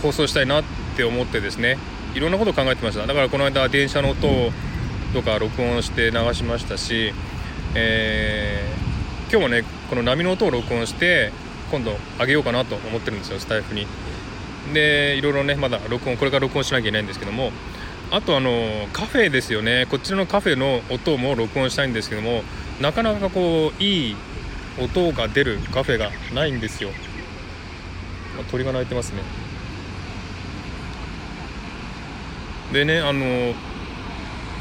[0.02, 0.64] 放送したいなっ
[0.96, 1.78] て思ってですね。
[2.16, 3.06] いろんなことを考えてました。
[3.06, 4.52] だからこの間電車の音
[5.14, 7.14] とか録音して流しましたし、
[7.76, 11.32] えー、今日もねこの波の音を録音して
[11.72, 13.86] 今度あげようかなと思ってるんですよスタイフに。
[14.74, 17.52] でいろいろねまだ録音これから録音しなきゃいけないんですけども
[18.12, 19.86] あとあのカフェですよね。
[19.90, 22.44] こっちのカフェの音も録音したいんですけども
[22.82, 24.16] なかなかこういい
[24.80, 26.90] 音が出るカフェがないんですよ、
[28.38, 29.22] ま、鳥が鳴いてますね。
[32.74, 33.54] でねあの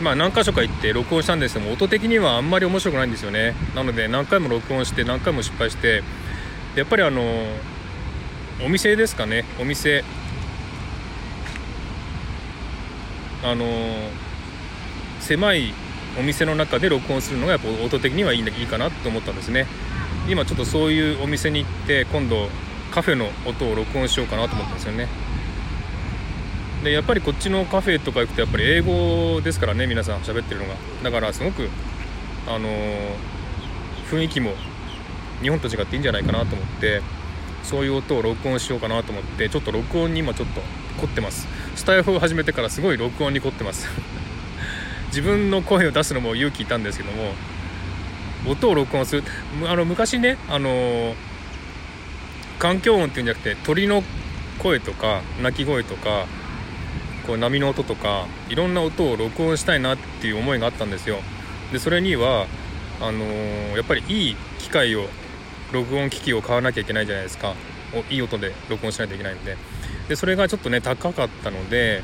[0.02, 3.54] まあ何箇所か行って録音したんですけども音的にはあんまり面白くないんですよね。
[3.74, 6.02] なので何回も録音して何回も失敗して
[6.76, 7.22] やっぱりあの
[8.62, 9.44] お店ですかね。
[9.58, 10.04] お店
[13.44, 13.66] あの
[15.20, 15.72] 狭い
[16.18, 19.66] お店の中で録音するのがやっぱ音的にはいいいいかなと思ったんですね。
[20.28, 22.48] 今ちょっとそういうお店に行って今度
[22.90, 25.08] カフェの音を録音しようかなと思ったんですよね。
[26.82, 30.74] でやっぱりこっちのカフェとか行くとやっぱり英語ですからね皆さん喋ってるのが。
[31.02, 31.68] だからすごく
[32.46, 32.68] あの
[34.10, 34.52] 雰囲気も
[35.42, 37.02] 日本と違っていいんじゃないかなと思って
[37.62, 40.60] そういう音を録音しようかなと思ってちょっと録音に今ちょっと
[41.00, 41.46] 凝ってます。
[41.78, 43.88] スタイフを始めてからすごい録音に凝ってます。
[45.08, 47.32] 自分の声を出すのも勇気いたんですけども
[48.46, 49.22] 音を録音する。
[49.64, 51.14] あの昔ねあの
[52.58, 54.02] 環境音っていうんじゃなくて鳥の
[54.58, 56.26] 声とか鳴き声とか
[57.26, 61.20] こう波の音とかいろんな音を録音したいなっていう思いがあったんですよ。
[61.72, 62.46] でそれには
[63.00, 63.24] あの、
[63.76, 65.08] やっぱりいい機械を
[65.72, 67.54] 録音機器を買わなきゃいけないじゃないですか。
[68.10, 69.56] いい音で録音しないといけないんで。
[70.08, 72.02] でそれがちょっとね高かったので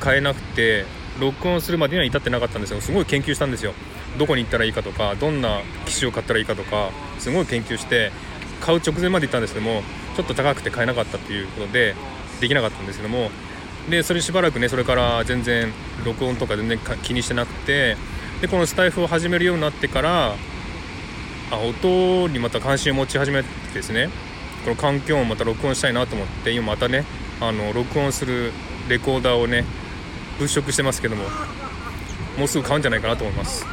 [0.00, 0.84] 買えなくて
[1.20, 2.80] 録音するまでには至ってなかったんですよ。
[2.80, 3.72] すごい研究したんですよ。
[4.18, 8.12] どこに行ったらいいかとかどんな機種を買ったらいいかとかすごい研究して
[8.60, 9.82] 買う直前まで行ったんですけども
[10.16, 11.94] ちょっと高くて買えなかったっていうことで
[12.40, 13.30] できなかったんですけども
[13.90, 15.72] でそれしばらくねそれから全然
[16.04, 17.96] 録音とか全然気にしてなくて
[18.40, 20.34] でこのスタイフを始めるようになってから
[21.50, 24.08] あ音にまた関心を持ち始めてですね
[24.64, 27.04] この環境をまた録音したいなと思って今またね
[27.40, 28.52] あの録音する
[28.88, 29.64] レコーダーをね
[30.38, 31.24] 物色してますけども
[32.38, 33.64] もうすぐ買うんじゃないかなと思います。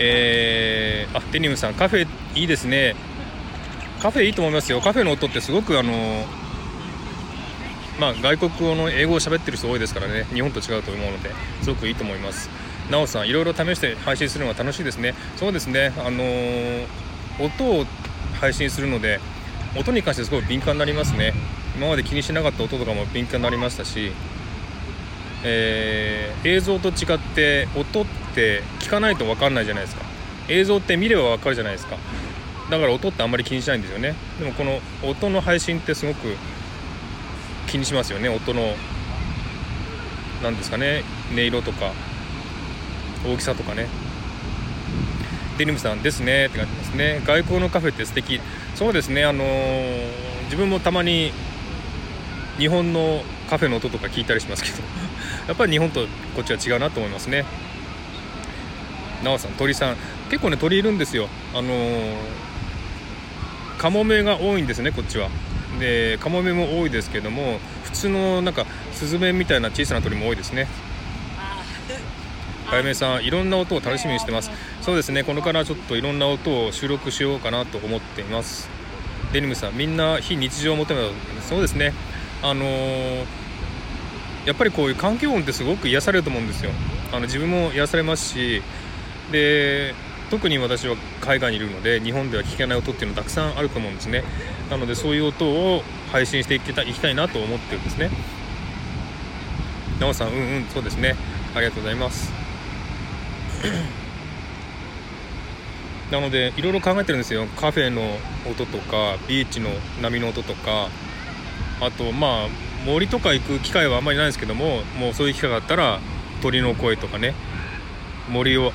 [0.00, 2.94] えー、あデニムさんカフェいいですね。
[4.00, 4.80] カフェいいと思いますよ。
[4.80, 5.92] カフェの音ってすごくあの
[7.98, 10.24] まあ、外国語の英語を喋ってる人多いですからね。
[10.32, 11.30] 日本と違うと思うので
[11.62, 12.48] すごくいいと思います。
[12.90, 15.14] なおさんいろいろ試して配信するのが楽しいですね。
[15.36, 15.92] そうですね。
[15.98, 16.86] あのー、
[17.40, 17.84] 音を
[18.40, 19.18] 配信するので
[19.78, 21.32] 音に関してすごい敏感になりますね。
[21.76, 24.12] 今まで気にしなかった音とかも敏感になりましたし、
[25.44, 28.04] えー、映像と違って音っ
[28.34, 30.04] て聞かないと分かんないじゃないですか。
[30.48, 31.96] 映像って見れば分かるじゃないですか。
[32.70, 34.14] だから音ってあんまり気にしないんですよね。
[34.38, 36.36] でもこの音の配信ってすごく
[37.68, 38.28] 気にしますよね。
[38.28, 38.74] 音の
[40.42, 41.04] 何ですかね。
[41.32, 41.92] 音色とか
[43.24, 43.86] 大きさとかね。
[45.58, 48.40] デニムさんですねって感じですね外交のカフェって素敵。
[48.76, 51.32] そうですねあのー、自分もたまに
[52.58, 54.78] 日本のカフェの音とか聞いたりしますけど
[55.48, 56.06] やっぱり日本と
[56.36, 57.44] こっちは違うなと思いますね。
[59.24, 59.96] なおさん鳥さん。
[60.30, 61.28] 結構ね鳥いるんですよ。
[61.52, 62.14] あのー、
[63.78, 65.28] カモメが多いんですねこっちは。
[65.80, 70.68] でカモメも多いですけども普通のなんかスズメみたいな小さな鳥も多いですね。
[72.70, 74.50] あやめさんいろんな音を楽しみにしてます。
[74.82, 78.68] そうですねこれからちょっといろんな音を収録しようかなと思っています。
[79.32, 81.42] デニムさんみんな非日常を求めた。
[81.42, 81.94] そうですね。
[82.42, 83.24] あのー、
[84.46, 86.70] やっぱりこういう環境音ってすごく癒されると思うんですよ。
[87.10, 88.62] あの自分も癒されますし
[89.32, 89.94] で
[90.30, 94.24] 特に私は海外にいるので日本では聞けない音っていうのたくさんあると思うんですね。
[94.70, 98.10] なのでそういう音を配信していきたいきたいなと思ってるんですね。
[100.00, 101.16] なおさんうんうんそうですね。
[101.54, 102.47] ありがとうございます。
[106.10, 107.46] なのでいろいろ考えてるんですよ。
[107.56, 108.16] カフェの
[108.50, 110.88] 音とかビーチの波の音とか。
[111.80, 112.48] あとまあ
[112.84, 116.00] 森とか行く機会はあんまりないですけどももうそういう機会があったら
[116.42, 117.34] 鳥の声とかね。
[118.28, 118.72] 森を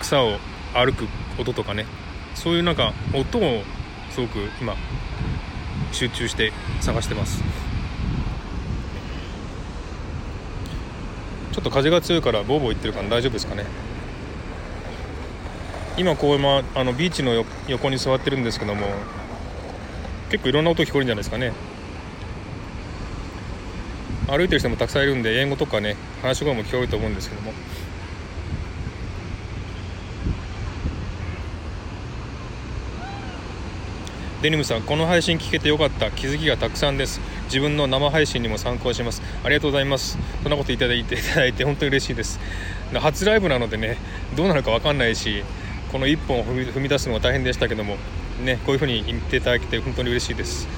[0.00, 0.38] 草を
[0.74, 1.06] 歩く
[1.38, 1.86] 音とかね。
[2.34, 3.62] そういうなんか音を
[4.10, 4.74] すごく今
[5.92, 7.42] 集中して探してます。
[11.52, 13.64] ちょっと風が強いからボーボー言ってるから大丈夫ですかね。
[15.98, 18.86] 今こう今あのビーチの横に座ってるんですけども
[20.30, 21.52] 結構いろんな音聞こえるんじゃないですかね。
[24.26, 27.52] 歩いてる人もたくさんいるんで英語とかね話し声も聞こえると思うんですけども。
[34.40, 36.10] デニムさんこの配信聞けてよかった。
[36.10, 37.20] 気づきがたくさんです。
[37.44, 39.22] 自分の生配信にも参考します。
[39.44, 40.18] ありがとうございます。
[40.42, 42.40] そんなこといただいていただいて本当に嬉しいです。
[42.94, 43.98] 初ライブなのでね
[44.34, 45.44] どうなるか分かんないし
[45.92, 47.96] この一本を踏み出すのは大変でしたけども
[48.42, 50.66] ねこういうふうに言っていただけて本当に嬉しいです。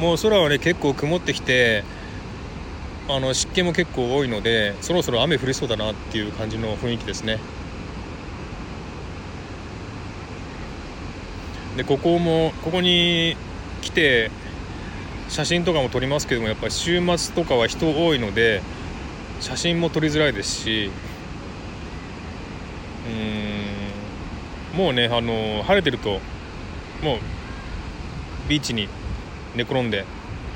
[0.00, 1.84] もう空はね結構曇ってきて
[3.08, 7.38] あの湿気も結構多いのでそろそろ雨降りそうだなっていう感じの雰囲気ですね。
[11.76, 13.36] でここもここに
[13.82, 14.32] 来て
[15.34, 18.62] 写真とかも撮りますけどもやっぱり週末とかは人多いので
[19.40, 20.92] 写真も撮りづらいですし
[24.72, 26.20] うんもうねあの晴れてると
[27.02, 27.18] もう
[28.48, 28.88] ビーチに
[29.56, 30.04] 寝転んで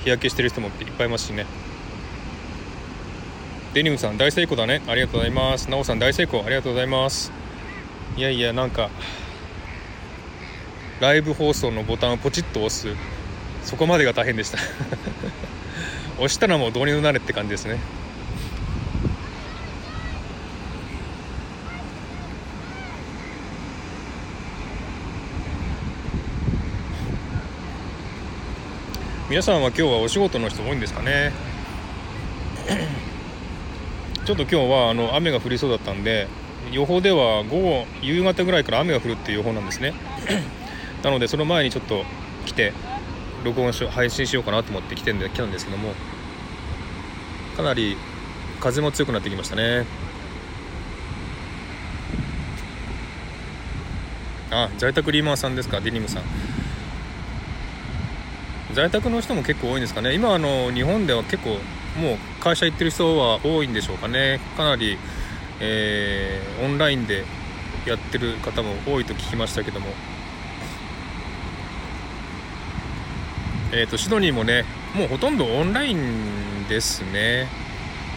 [0.04, 1.44] 日焼けしてる人もいっぱいいますしね。
[3.74, 4.80] デニムさん大成功だね。
[4.86, 5.68] ありがとうございます。
[5.68, 6.44] なおさん大成功。
[6.44, 7.32] ありがとうございます。
[8.16, 8.90] いやいやなんか
[11.00, 13.17] ライブ放送のボタンをポチッと押す。
[13.68, 14.56] そこまでが大変でした。
[16.16, 17.78] 押したらもうどうにもなれって感じですね。
[29.28, 31.34] 皆さんは今日はお仕事の人多いんですかね？
[34.24, 36.26] ちょっと今日はあの雨が降りそうだったんで
[36.72, 39.92] 予報では午後夕方ぐらいから雨が降るっていう予報なんですね。
[41.04, 42.06] なのでその前にちょっと
[42.46, 42.72] 来て
[43.48, 45.94] 録音し配信しようかなと思って来てんで来たんですけども
[47.56, 47.96] かなり
[48.60, 49.84] 風も強くなってきましたね。
[54.50, 56.22] あ在宅リーマンさんですかデニムさん。
[58.72, 60.14] 在宅の人も結構多いんですかね。
[60.14, 61.50] 今あの日本では結構
[62.00, 64.40] もう会社行ってる人は多いんでしょうかね。
[64.56, 64.98] かなり、
[65.60, 67.24] えー、オンラインで
[67.86, 69.88] やってる方も多いと聞きましたけども。
[73.72, 74.64] えーと、シドニーもね
[74.94, 77.46] もうほとんどオンラインですね。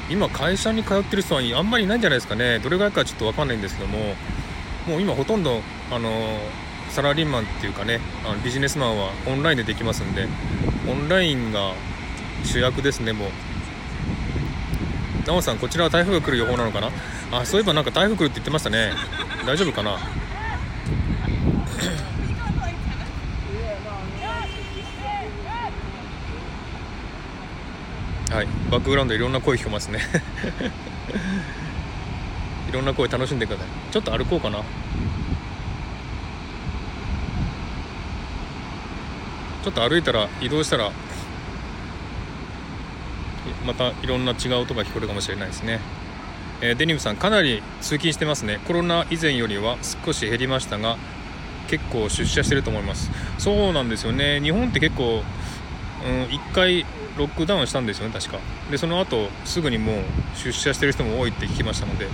[0.09, 2.59] 今会社に通ってる人はあんまりいないんじゃないですかね。
[2.59, 4.15] どれぐらいかちょっと分かんないんですけども
[4.87, 6.09] もう今ほとんどあの
[6.89, 10.27] サラリーマンっていうかねあのビジネスマンはオンラインでできますんで
[10.89, 11.73] オンラインが
[12.43, 13.29] 主役ですねもう。
[15.27, 16.89] ナオさんこちらは台風が来る予報なのかな？
[17.31, 18.91] あそういえばなんか台風来るって言ってましたね。
[19.45, 19.99] 大丈夫かな？
[28.31, 28.47] はい。
[28.71, 29.99] バックグラウンドいろんな声聞こえますね。
[32.69, 33.67] いろんな声楽しんでください。
[33.91, 34.59] ちょっと歩こうかな。
[34.59, 40.91] ちょっと歩いたら移動したら
[43.65, 45.79] またいろんな違う音が聞こえるかもしれないですね、
[46.61, 48.59] えー、デニムさんかなり通勤してますね。
[48.65, 50.97] コロナ以前よりは少し減りましたが
[51.67, 53.11] 結構出社してると思います。
[53.37, 54.39] そうなんですよね。
[54.41, 55.23] 日本って結構、
[56.05, 56.85] うん、1回
[57.17, 58.39] ロックダウンしたんですよね確か。
[58.69, 59.95] でその後すぐにもう
[60.35, 62.07] 出社してる人も多いって聞きましたので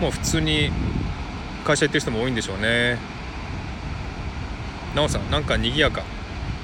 [0.00, 0.70] もう普通に
[1.64, 2.98] 会社行ってる人も多いんでしょうね。
[4.94, 6.02] なおさんなんか賑やか。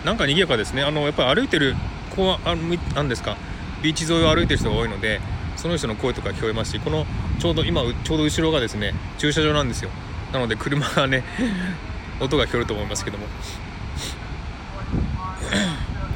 [0.04, 0.82] なんか賑やかですね。
[0.82, 1.74] あのやっぱり歩いてる
[2.14, 2.54] こうあ
[2.94, 3.36] なんですか。
[3.82, 5.20] ビーチ沿いを歩いてる人が多いので
[5.56, 7.04] その人の声とか聞こえますしこの
[7.40, 9.90] ちょうど今ちょうど後ろがですね駐車場なんですよ。
[10.32, 11.24] なので車がね
[12.20, 13.26] 音が聞こえると思いますけども。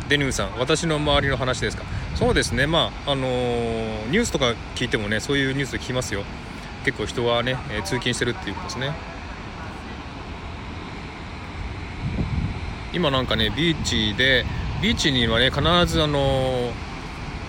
[0.09, 1.85] デニムさん私の周りの話ですか？
[2.15, 2.67] そうですね。
[2.67, 6.23] まああのー、ニュースとか聞いてもねそういうニュース聞きますよ。
[6.85, 8.93] 結構人はね、えー、通勤してるっていうことですね。
[12.93, 14.45] 今なんかねビーチで
[14.81, 16.87] ビーチにはね必ずあのー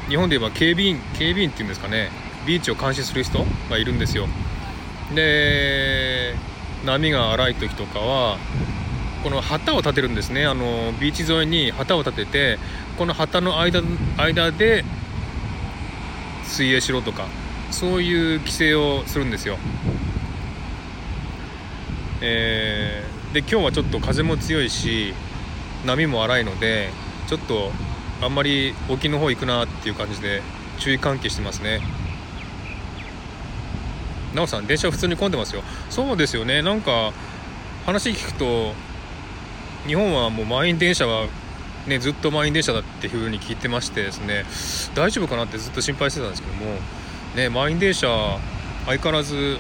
[0.10, 2.10] 日本で言えば警備員警備員っていうんですかね。
[2.46, 4.26] ビーチを監視する人がいるんですよ。
[5.14, 6.34] で
[6.86, 8.38] 波が荒い時とかは
[9.28, 10.46] この旗を立てるんですね。
[10.46, 12.60] あのビーチ沿いに旗を立てて
[12.98, 13.82] この旗の間
[14.16, 14.86] 間で
[16.46, 17.26] 水泳しろとか
[17.70, 19.58] そういう規制をするんですよ、
[22.22, 25.14] えー、で今日はちょっと風も強いし
[25.86, 26.90] 波も荒いので
[27.28, 27.74] ちょっと
[28.22, 30.42] あんまり沖の方行くなっていう感じで
[30.80, 31.82] 注意喚起してますね。
[34.34, 35.64] なおさん電車普通に混んでますよ。
[35.90, 36.62] そうですよね。
[36.62, 37.12] なんか
[37.86, 38.87] 話聞くと
[39.88, 41.28] 日本はもう満員電車は
[41.88, 44.46] ねずっと満員電車だっていうふうに聞いてましてですね
[44.94, 46.76] 大丈夫かなってずっと心配してたんですけども
[47.36, 48.08] ね満員電車
[48.86, 49.58] 相変わらず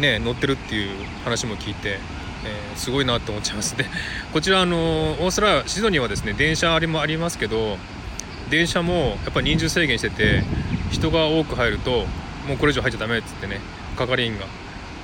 [0.00, 1.98] ね乗ってるっていう話も聞いて
[2.46, 3.86] えー、すごいなって思っちゃいますね。
[4.32, 4.76] こちらあの
[5.20, 7.78] オーストラリアシドニーはですね電車ありもありますけど
[8.50, 10.44] 電車もやっぱ人数制限してて
[10.90, 12.06] 人が多く入ると
[12.46, 13.60] もうこれ以上入っちゃダメっつってね
[13.96, 14.44] 係員が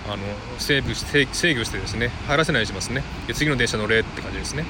[0.08, 0.18] あの
[0.58, 3.02] 制御して制御してですね入らせないようにしますね。
[3.26, 4.64] で次の電車乗れって感じですね。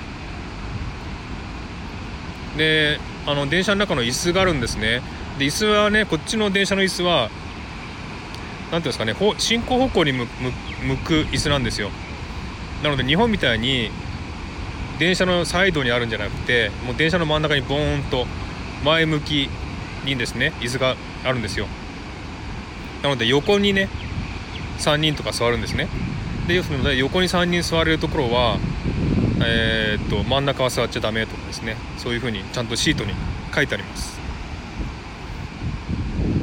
[2.56, 5.02] であの電車の中の椅子があるんですね。
[5.38, 7.30] で椅子はねこっちの電車の椅子は
[8.72, 10.26] 何ていうんですかね進行方向に向
[11.04, 11.90] く椅子なんですよ。
[12.82, 13.90] なので日本みたいに
[14.98, 18.26] 電車のサイドにあるんじゃなくてもう電車の真ん中にボーンと
[18.84, 19.48] 前向き
[20.04, 21.66] にですね椅子があるんですよ。
[23.02, 23.88] なので横にね
[24.80, 25.88] 3人とか座るんですね。
[26.48, 28.58] で要するに横に3人座れるところは
[29.42, 31.76] えー、っと真ん中は座っちゃダメとかですね。
[31.98, 33.12] そういうふうにちゃんとシートに
[33.54, 34.18] 書いてあります。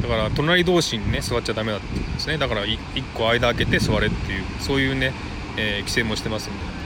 [0.01, 2.37] だから隣同士にね座っちゃダメだってことですね。
[2.37, 2.77] だから1
[3.13, 5.11] 個間開けて座れっていうそういうね
[5.57, 6.76] えー、規制もしてますんで。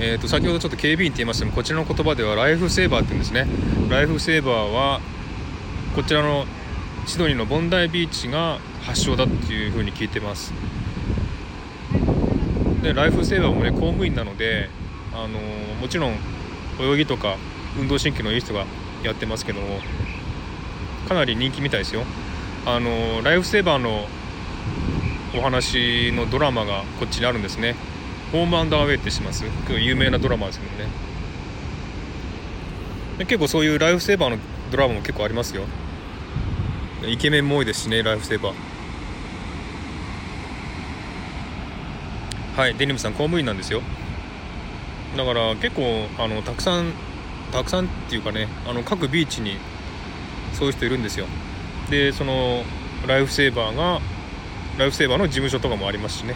[0.00, 3.46] えーと先ほどちょっと警備員って言いましたけどこちらの言葉ではライフセーバーって言うんですね。
[3.90, 5.00] ライフセーバーは
[5.96, 6.46] こちらの
[7.06, 10.52] シドニーのボンダイビーチが発祥だっていうふうに聞いてます。
[12.82, 14.70] でライフセーバーもね公務員なので、
[15.12, 16.14] あのー、もちろん
[16.80, 17.36] 泳ぎとか
[17.76, 18.66] 運動神経のいい人が
[19.02, 19.80] やってますけども
[21.08, 22.04] かなり人気みたいですよ。
[22.66, 24.06] あのライフセーバーの
[25.36, 27.74] お話のドラマがこっちにあるんですね。
[28.32, 29.44] ホームアンダーウェイってします？
[29.70, 30.88] 有名なドラマですけどね。
[33.18, 34.38] 結構そういうライフセーバーの
[34.70, 35.64] ドラマも結構ありますよ。
[37.06, 38.54] イケメンも多いですしねライフセーバー。
[42.60, 43.82] はいデニムさん公務員なんですよ。
[45.16, 46.92] だから結構あのたくさん
[47.50, 49.56] たくさんっていうかねあの各ビーチに
[50.52, 51.26] そういう人いるんですよ。
[51.88, 52.62] でその
[53.06, 54.00] ライフセーバーが
[54.76, 56.34] ライフセーバーの事務所とかもありますしね。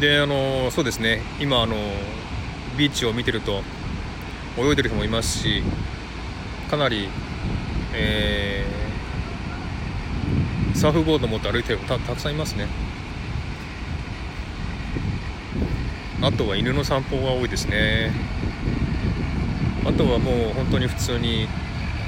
[0.00, 1.22] であのそうですね。
[1.40, 1.76] 今あの
[2.76, 3.62] ビーチを見てると
[4.58, 5.62] 泳いでる人もいますし
[6.70, 7.08] かなり、
[7.94, 8.84] えー
[10.74, 12.66] サーフボード持って歩いてるたたくさんいますね。
[16.20, 18.12] あとは犬の散歩が多いですね。
[19.86, 21.46] あとはもう本当に普通に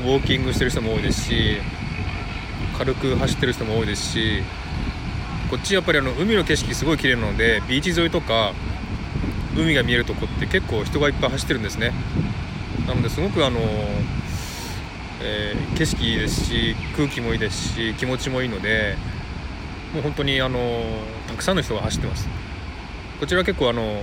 [0.02, 1.58] ウォーキングしてる人も多いですし
[2.76, 4.42] 軽く走ってる人も多いですし
[5.50, 8.52] こっちやっぱりあの海の景色すごい綺麗なのでビーチ沿いとか
[9.56, 11.92] 海が見えるとこって結構人がいっぱい走ってるんですね。
[12.86, 13.60] なのですごくあの
[15.18, 18.96] えー、景色いいですし空気もいいですし気持ちもいいので
[19.94, 20.84] もう本当にあの
[21.26, 22.28] たくさんの人が走ってます。
[23.18, 24.02] こちら結構あの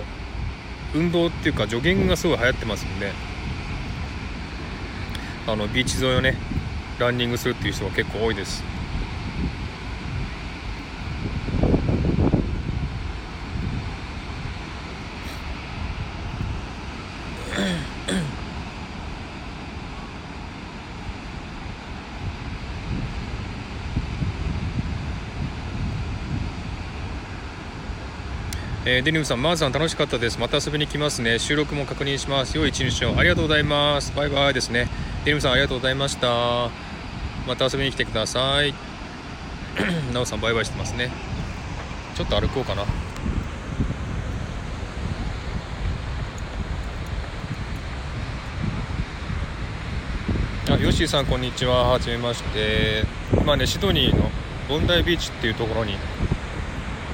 [0.96, 3.12] 運動っていうかジョギングがすごい流行ってますんで
[5.48, 6.36] あのビーチ沿いをね
[7.00, 8.64] ランニングするっていう人が結構多いです。
[28.94, 30.40] えー、デニムさん、マーさん楽しかったです。
[30.40, 31.40] また遊びに来ますね。
[31.40, 32.56] 収録も確認します。
[32.56, 34.14] 良い一日をありがとうございます。
[34.16, 34.88] バイバイですね。
[35.26, 36.70] デニムさん、ありがとうございました。
[37.48, 38.76] また遊びに来てください。
[40.14, 41.12] なおさん、バイバイしてますね。
[42.14, 42.84] ちょっと歩こうかな。
[42.84, 42.86] あ、
[50.70, 51.90] ヨッシーさん、こんにちは。
[51.90, 53.06] はじめまして。
[53.42, 54.30] 今ね、シドニーの
[54.70, 55.96] ボンダイビーチっていうところに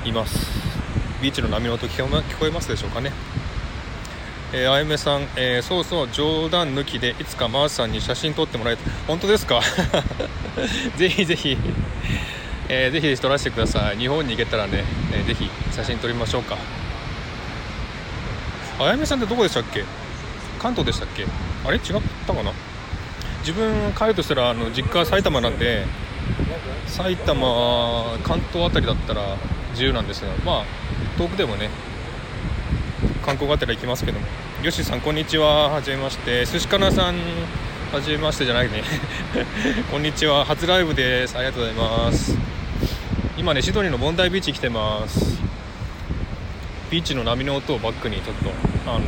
[0.03, 0.58] います。
[1.21, 2.01] ビーチの波の音聞
[2.39, 3.11] こえますでしょうかね。
[4.53, 9.61] えー、あゆめさん、えー、そうそう冗談抜きでいつかマースさんに写真撮ってもらえた本当ですか？
[10.97, 11.57] ぜひぜひ、
[12.67, 13.97] えー、ぜひ撮らせてください。
[13.97, 16.57] 日本に行けたらね、えー、ぜひ写真撮りましょうか。
[18.79, 19.83] あやめさんってどこでしたっけ？
[20.57, 21.25] 関東でしたっけ？
[21.65, 21.77] あれ？
[21.77, 21.83] 違っ
[22.25, 22.51] たかな？
[23.41, 25.85] 自分帰るとしたらあの実家は埼玉なんで
[26.87, 29.37] 埼玉関東辺りだったら
[29.71, 30.63] 自由なんですがまあ
[31.19, 31.69] 遠くでもね
[33.25, 34.25] 観光がてら行きますけども。
[34.63, 35.69] よしさんこんにちは。
[35.69, 36.45] はじめまして。
[36.45, 37.15] 寿司かなさん
[37.91, 38.83] はじめましてじゃないね。
[39.91, 40.45] こんにちは。
[40.45, 41.35] 初ライブです。
[41.35, 42.37] ありがとうございます。
[43.37, 45.37] 今ねシドニーのボンダイビーチ来てます。
[46.89, 48.49] ビーチの波の音をバックにちょっと
[48.89, 49.01] あの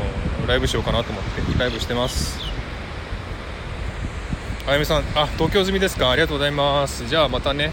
[0.47, 2.41] ライブしようかなと思ってライブしてます。
[4.67, 6.11] あやみさんあ東京済みですか？
[6.11, 7.07] ありがとうございます。
[7.07, 7.71] じゃあまたね。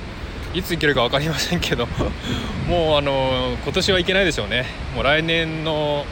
[0.54, 1.86] いつ行けるか分かりませんけど
[2.68, 4.66] もうあの今年は行けないでしょうね。
[4.94, 6.06] もう来年の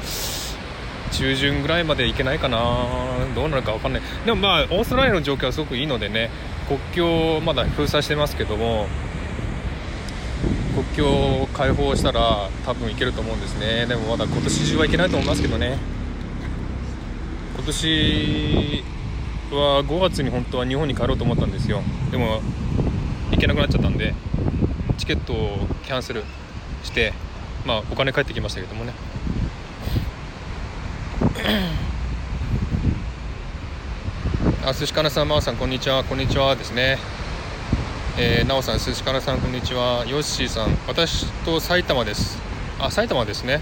[1.12, 2.58] 中旬ぐらいまで行けないかな。
[3.34, 4.02] どうなるか分かんない。
[4.24, 6.30] でもまあオーストラリアの状況はすごくいいのでね
[6.68, 8.86] 国境まだ封鎖してますけども
[10.74, 13.86] 国境を開放したら多分行けると思うんですね。
[13.86, 15.78] でもまだ今年中は行けないと思いますけどね。
[17.54, 18.84] 今年
[19.50, 21.82] は5月に本当は日本に帰ろうと思ったんですよ。
[22.10, 22.42] でも
[23.36, 24.14] 行けなくなっちゃったんで
[24.96, 26.24] チケットをキャンセル
[26.82, 27.12] して
[27.66, 28.92] まあお金返ってきましたけどもね
[34.64, 36.98] あ寿司かなさん、まーさん、こんにちは、こんにちはですね。
[38.18, 40.04] えー、なおさん、寿司かなさん、こんにちは。
[40.08, 42.36] ヨッシーさん、私と埼玉です。
[42.80, 43.60] あ、埼玉ですね。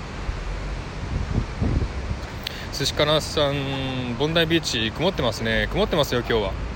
[2.72, 5.68] 寿司かなさん、ボンダイビーチ、曇ってますね。
[5.70, 6.74] 曇ってますよ、今日は。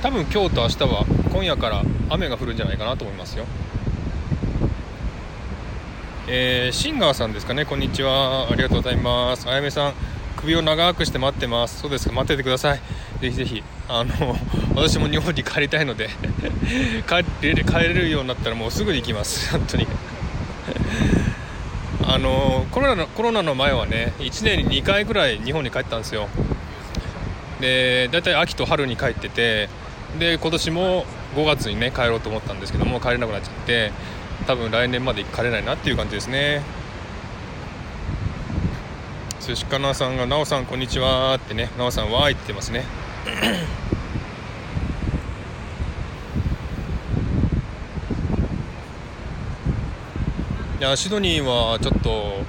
[0.00, 3.46] 多分今日と明日は今夜から雨が降るんじゃないかなと思いますよ。
[6.28, 8.48] えー、シンガーさんですかね、こんにちは。
[8.48, 9.48] ありがとうございます。
[9.48, 9.94] あやめさん、
[10.36, 11.80] 首を長くして待ってます。
[11.80, 12.80] そうですか、待っててください。
[13.20, 14.36] ぜひぜひ、あの、
[14.76, 16.10] 私も日本に帰りたいので
[17.08, 19.50] 帰れる、帰れるようになったらもうすぐに行きます。
[19.50, 19.86] 本当に。
[22.10, 26.26] あのコロナのコロナの前はね1年に2回ぐらい日本に帰ったんですよ
[27.60, 29.68] で大体秋と春に帰ってて
[30.16, 31.04] で今年も
[31.34, 33.92] 5月にね帰ろうと思ったんですけども帰れなくなっちゃって
[34.46, 36.62] 多分来年まで帰れないなっていう感じですね。
[39.40, 42.84] 寿司かなさんが「なおさんこんにちは」ってね「なおさんわーい」って言ってますね。
[50.78, 52.44] いやシドニーはちょっと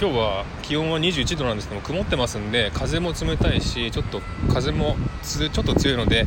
[0.00, 4.20] 今日は気温は21度なんですけども曇ってますんで風も冷たいしちょっと
[4.52, 6.26] 風もちょっと強いので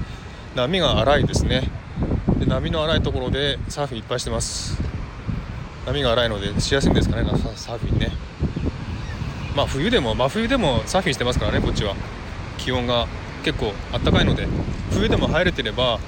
[0.55, 1.69] 波が荒いですね。
[2.37, 4.77] で波の荒いところでサーフィンいっぱいしてます。
[5.85, 7.29] 波が荒いのでしやすいんですかね。
[7.55, 8.11] サーフィンね。
[9.55, 11.95] まあ冬でも真冬でもサーフィンしてますからねこっちは。
[12.57, 13.07] 気温が
[13.43, 14.47] 結構あったかいので。
[14.91, 15.99] 冬でも入れてれば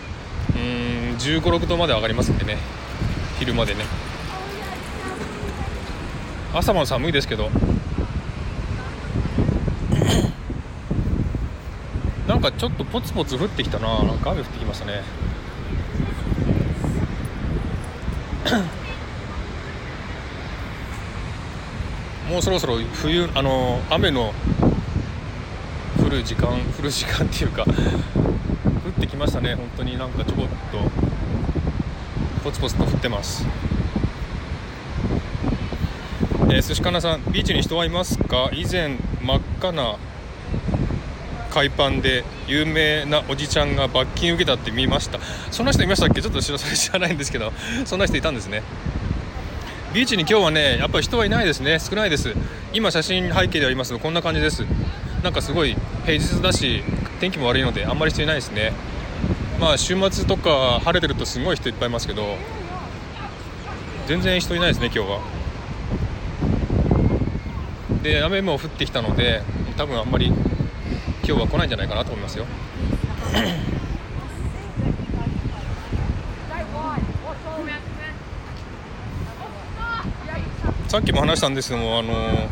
[0.56, 2.58] うん1 5 6度まで上がりますんでね。
[3.40, 3.86] 昼までね。
[6.54, 7.50] 朝晩寒いですけど。
[12.32, 14.02] なんかちょっとポツポツ降ってきたな。
[14.06, 15.02] なんか雨降ってきましたね。
[22.32, 24.34] もうそろそろ冬あの雨の
[26.02, 27.74] 降る時間降る時間っていうか降っ
[28.98, 29.56] てきましたね。
[29.56, 29.98] 本当に。
[29.98, 30.90] なんかちょこっと
[32.46, 33.46] ポツポツと降ってます。
[36.44, 38.50] えー、寿司かなさんビーチに人はいますか？
[38.54, 39.98] 以前真っ赤な
[41.52, 45.20] 海パンで有名なおじちゃんが罰金受けたって見ました
[45.52, 47.52] そんな人いましたっけちょっとそれ知らないんですけど
[47.86, 48.64] そんな人いたんですね
[49.94, 52.34] ビーチに今日はねやっぱり人はいないですね少ないです
[52.74, 54.66] 今写真背景でありますのこんな感じです
[55.22, 55.76] なんかすごい
[56.06, 56.82] 平日だし
[57.20, 58.72] 天気も悪いのであんまり人いないですね
[59.60, 62.38] まあ週末とか晴れてるとすごい人いっぱいいますけど
[64.08, 65.22] 全然人いないですね今日は
[68.02, 69.44] で雨も降ってきたので
[69.78, 70.34] 多分あんまり
[71.32, 72.46] 今日は来ないんじゃないかなと思いますよ。
[80.90, 82.50] さっきも話したんですけどもあの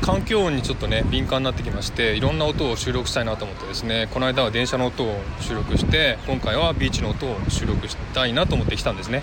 [0.00, 9.22] 環境音にちょっとね敏感になってきましていろんな音を収録したいなと思ってですねこの間は電車の音を収録して今回はビーチの音を収録したいなと思ってきたんですね。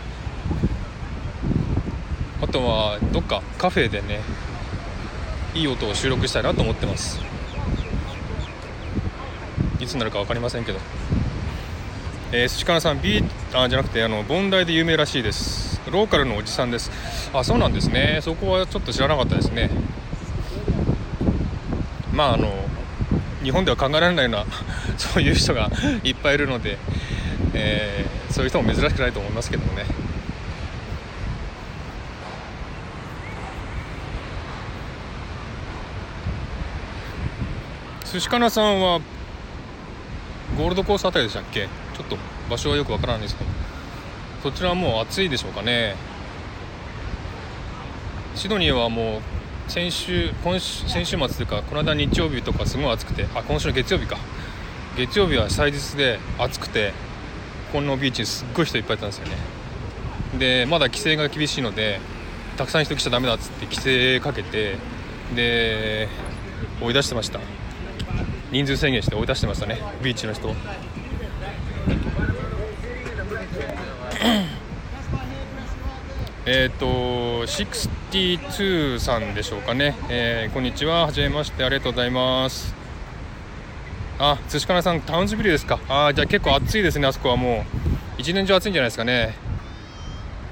[2.43, 4.19] あとはどっかカフェでね
[5.55, 7.19] いい音を収録したいなと思ってます。
[9.79, 10.79] いつになるか分かりませんけど。
[12.31, 13.23] えー、寿司かなさん B
[13.53, 15.79] あじゃなくてあのボンダイで有名らしいです。
[15.91, 16.89] ローカルのおじさんです。
[17.33, 18.19] あそうなんですね。
[18.23, 19.69] そこはちょっと知らなかったですね。
[22.11, 22.51] まああの
[23.43, 24.45] 日本では考えられないような
[24.97, 25.69] そういう人が
[26.03, 26.79] いっぱいいるので、
[27.53, 29.85] えー、そういう人も珍しくないと思いますけどもね。
[38.13, 38.99] 寿司かなさんは
[40.55, 41.67] ゴールドコースあたりでしたっけ？
[41.97, 42.15] ちょっと
[42.47, 43.49] 場所はよくわからないですけど。
[44.43, 45.95] そちらはもう暑いでしょうかね。
[48.35, 49.17] シドニーはも
[49.67, 53.25] う先週今週先週末というかこの間日曜日とかすごい暑くて。
[53.33, 54.17] あ今週の月曜日か。
[54.95, 56.93] 月曜日は祭日で暑くて
[57.71, 59.37] このビーチにすっごい人いっぱいいたんですよね。
[60.37, 61.99] でまだ規制が厳しいので
[62.57, 64.77] たくさん人来ちゃダメだっつって規制かけて
[65.35, 66.07] で
[66.79, 67.39] 追い出してました。
[68.53, 69.81] 人数制限して追い出してましたね。
[70.03, 70.47] ビーチの人
[76.45, 81.07] えっ、ー、と62さんでしょうかね、えー、こんにちは。
[81.07, 81.63] はじめまして。
[81.63, 82.75] ありがとうございます。
[84.19, 85.79] あ寿司かなさんタウンズビルですか。
[85.89, 87.65] あじゃあ結構暑いですねあそこはも
[88.19, 88.21] う。
[88.21, 89.33] 一年中暑いんじゃないですかね。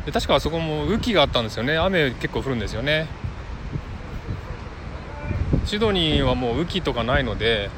[0.08, 1.78] で確かあそこも雨季があったんですよね。
[1.78, 3.06] 雨結構降るんですよね。
[5.66, 7.70] シドニーはもう雨季とかないので。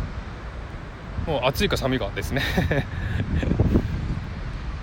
[1.27, 2.41] もう暑いか寒いかですね。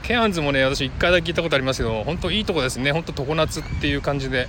[0.02, 2.92] ケアンズもね私1回だけ聞いたことありますけど本当いいとこですね。
[2.92, 4.48] 本当常夏っていう感じで。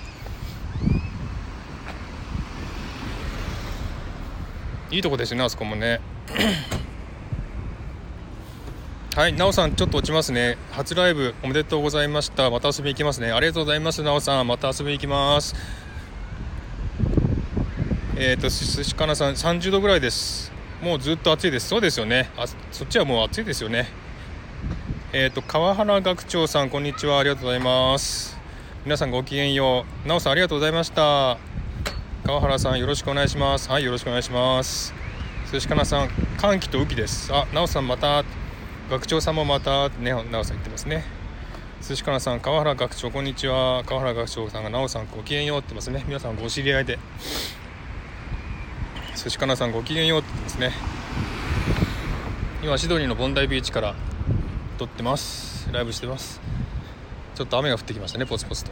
[4.90, 6.02] いいとこですねあそこもね。
[9.16, 10.58] はいなおさんちょっと落ちますね。
[10.72, 12.50] 初ライブおめでとうございました。
[12.50, 13.32] また遊びに行きますね。
[13.32, 14.48] ありがとうございますなおさん。
[14.48, 15.56] また遊びに行きます。
[18.16, 20.51] えっ、ー、と寿司かなさん30度ぐらいです。
[20.82, 21.68] もうずっと暑いです。
[21.68, 22.32] そうですよね。
[22.36, 23.88] あそっちはもう暑いですよね。
[25.14, 27.20] えっ、ー、と川原学長さんこんにちは。
[27.20, 28.36] ありがとうございます。
[28.84, 30.08] 皆さんごきげんよう。
[30.08, 31.38] なおさんありがとうございました。
[32.26, 33.70] 川原さんよろしくお願いします。
[33.70, 34.92] はいよろしくお願いします。
[35.52, 36.10] 寿司かなさん
[36.40, 37.32] 歓喜と雨季です。
[37.32, 38.24] あなおさんまた
[38.90, 41.04] 学長さんもまたねなおさん言ってますね。
[41.84, 43.84] 寿司かなさん川原学長こんにちは。
[43.86, 46.04] 川原学長さんがなおさんごきげんようってますね。
[46.08, 46.98] 皆さんご知り合いで。
[49.16, 50.72] 寿司かなさんごきげんようって言ってますね。
[52.64, 53.96] 今シドニーのボンダイビーチから
[54.78, 55.70] 撮ってます。
[55.72, 56.42] ライブしてます。
[57.36, 58.72] ちょっと雨が降ってきましたねポツポツと。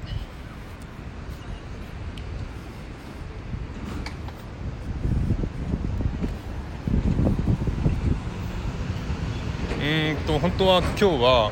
[9.82, 9.82] う
[10.14, 11.52] んと本当は今日は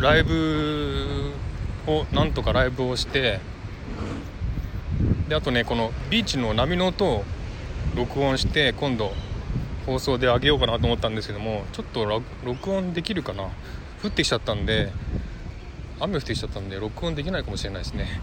[0.00, 1.32] ライブ
[1.86, 3.40] をなんとかライブをして
[5.28, 7.24] であとねこのビーチの波の音を
[7.94, 9.12] 録音して今度
[9.86, 12.04] 放送であげようかなと思ったんですけどもちょっと
[12.44, 13.44] 録音できるかな？
[14.02, 14.92] 降ってきちゃったんで
[15.98, 18.20] 雨降ってきちゃったんで録音できないかもしれないですね。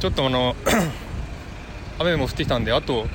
[0.00, 0.54] ちょっとあの
[1.98, 3.08] 雨も降ってきたんであと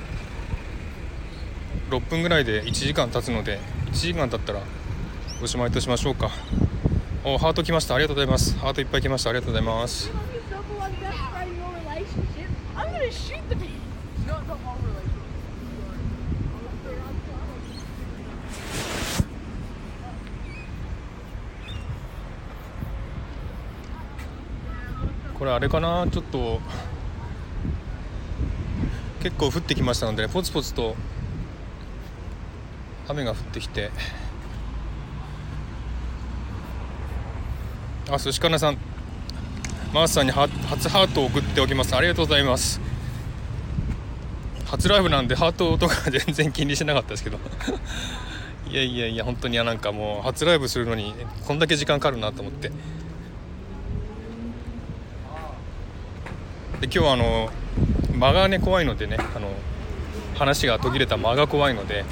[1.92, 3.60] 6分ぐらいで1時間経つので
[3.92, 4.60] 1時間経ったら
[5.42, 6.32] おしまいとしましょうか。
[7.26, 7.96] おハート来ました。
[7.96, 8.58] ありがとうございます。
[8.58, 9.30] ハートいっぱい来ました。
[9.30, 10.12] ありがとうございます。
[25.40, 26.06] これあれかな？
[26.12, 26.60] ちょっと
[29.22, 30.98] 結構降ってきましたので、ね、ポツポツと
[33.08, 33.92] 雨が降ってきて。
[38.10, 38.78] あ寿司かなさん。
[39.94, 41.96] マースさんに初ハートを送っておきます。
[41.96, 42.82] ありがとうございます。
[44.66, 47.38] 初ライブなんでハートとか全然気にしなかったですけど。
[48.70, 51.14] いやいやいや本当になんかもう初ライブするのに
[51.46, 52.70] こんだけ時間かかるなと思って。
[52.70, 52.76] で
[56.84, 57.50] 今日はあの
[58.18, 59.50] 間がね怖いのでねあの
[60.36, 62.04] 話が途切れた間が怖いので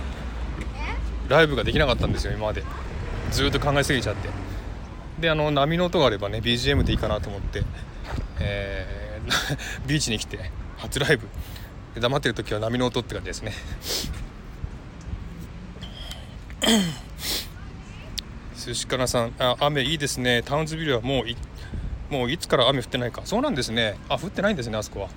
[1.28, 2.64] ライブができなかったんですよ今まで。
[3.32, 4.30] ずっと考えすぎちゃって。
[5.22, 7.64] であの波の音があればね BGM でいいかなと思って、
[8.40, 9.32] えー、
[9.88, 11.28] ビーチに来て初ライブ。
[12.00, 13.54] 黙ってる時は波の音って感じですね。
[18.56, 20.42] 寿司かなさんあ雨いいですね。
[20.42, 21.36] タウンズビルはもうい
[22.10, 23.22] もういつから雨降ってないか。
[23.26, 23.98] そうなんですね。
[24.10, 25.10] あ降ってないんですねあそこは。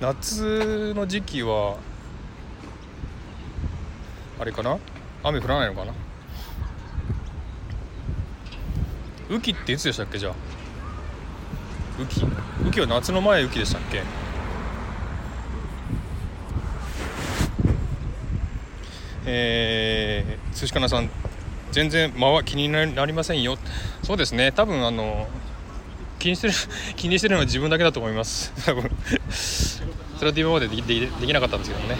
[0.00, 1.78] 夏の時期は
[4.38, 4.78] あれかな？
[5.24, 5.92] 雨降らないのかな？
[9.30, 10.18] 雨季っていつでしたっけ？
[10.18, 10.34] じゃあ。
[11.98, 12.26] 雨季。
[12.60, 14.02] 雨季は夏の前雨季でしたっけ？
[19.26, 21.08] えー、寿司かなさん
[21.72, 23.56] 全然間は気になりませんよ。
[24.02, 24.52] そうですね。
[24.52, 25.26] 多分あの
[26.18, 26.54] 気にしてる
[26.96, 28.52] 気にしてるのは自分だけだと思います。
[28.66, 28.90] 多分。
[29.30, 31.96] それは今までできできなかったんですけどね。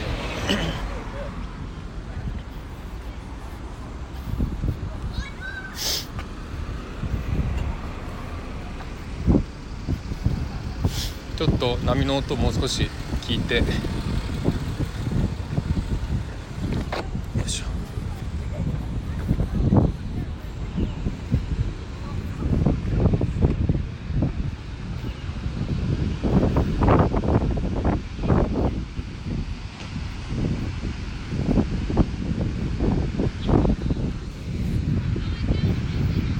[11.45, 12.88] ちょっと波の音もう少し
[13.20, 13.57] 聞いて。
[13.57, 13.62] よ
[17.45, 17.64] いしょ。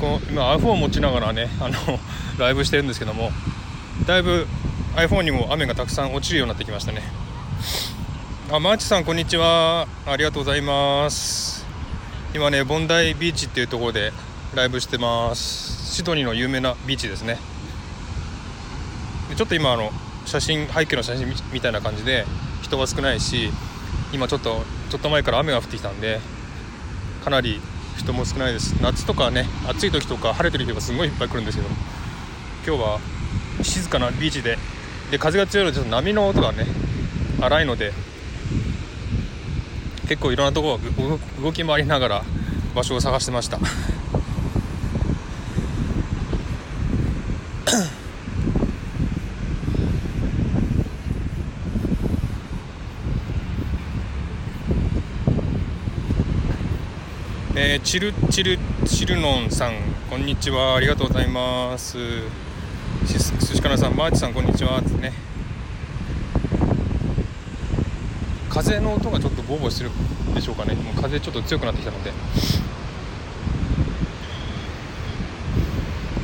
[0.00, 1.74] こう今 iPhone を持ちながらねあの
[2.38, 3.30] ライブしてるんですけども
[4.07, 4.46] だいぶ
[4.97, 7.03] iPhone にも雨がたくさん落ちるようになってきましたね。
[8.53, 9.88] あマーチさんこんにちは。
[10.07, 11.66] ありがとうございます。
[12.32, 14.12] 今ねボンダイビーチっていうところで
[14.55, 15.97] ライブしてます。
[15.97, 17.38] シドニーの有名なビーチですね。
[19.30, 19.90] でちょっと今あの
[20.26, 22.24] 写真背景の写真みたいな感じで
[22.62, 23.51] 人は少ないし
[24.12, 26.20] 今ちょっとちょっと前から雨が降ってきたんで
[27.24, 27.61] かなり
[27.97, 28.80] 人も少ないです。
[28.80, 31.68] 夏とかね暑い時とか晴れてる日はすごいいっぱい来るんですけど
[32.64, 33.01] 今日は
[33.61, 34.57] 静かなビーチで
[35.14, 36.66] で風が強いのでちょっと波の音がね
[37.40, 37.92] 荒いので
[40.08, 42.24] 結構いろんなところ動き回りながら
[42.74, 43.60] 場所を探してました。
[57.54, 59.74] えー、チルチルチルノンさん
[60.10, 60.74] こんにちは。
[60.74, 61.98] ありがとうございます。
[63.07, 64.80] すしかなさんマーチさんこんにちは。
[64.80, 65.12] ですね。
[68.48, 69.90] 風の音がちょっとボーボーしてる
[70.34, 70.74] でしょうかね。
[70.74, 72.12] もう風ちょっと強くなってきたので。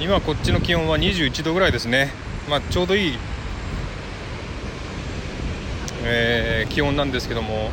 [0.00, 2.12] 今こっちの気温は21度ぐらいですね。
[2.48, 3.18] まあちょうどいい、
[6.04, 7.70] えー、気温なんですけども。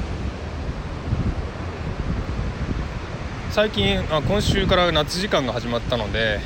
[3.52, 6.42] 最近あ今週から夏時間が始まったので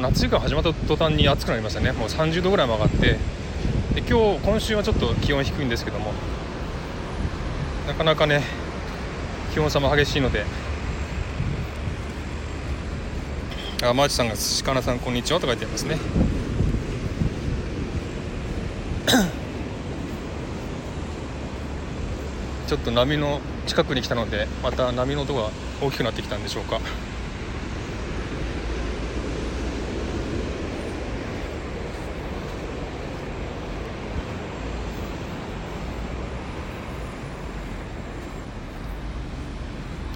[0.00, 1.92] 夏時間始まった途端に暑くなりましたね。
[1.92, 3.18] もう30度ぐらいも上がって。
[3.94, 6.12] で今日今週はちょっと気温低いんですけども。
[7.86, 8.42] なかなかね
[9.52, 10.44] 気温差も激しいので。
[13.82, 15.98] あマーチさんが「しかなさんこんにちは」と書いてありますね。
[22.66, 26.80] ちょっと波の近くに来たのでまた波の音が大きくなってきたんでしょうか。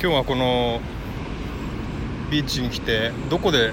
[0.01, 0.81] 今日はこの
[2.31, 3.73] ビーチに来てどこで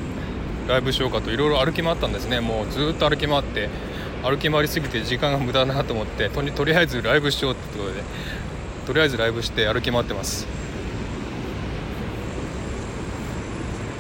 [0.68, 2.40] ライブしようかといろいろ歩き回ったんですね。
[2.40, 3.70] もうずっと歩き回って
[4.24, 8.02] 歩き回りすぎて時間が無駄だなと思ってととりあえずライブしようってことで
[8.88, 10.48] とりあえずライブして歩き回ってます。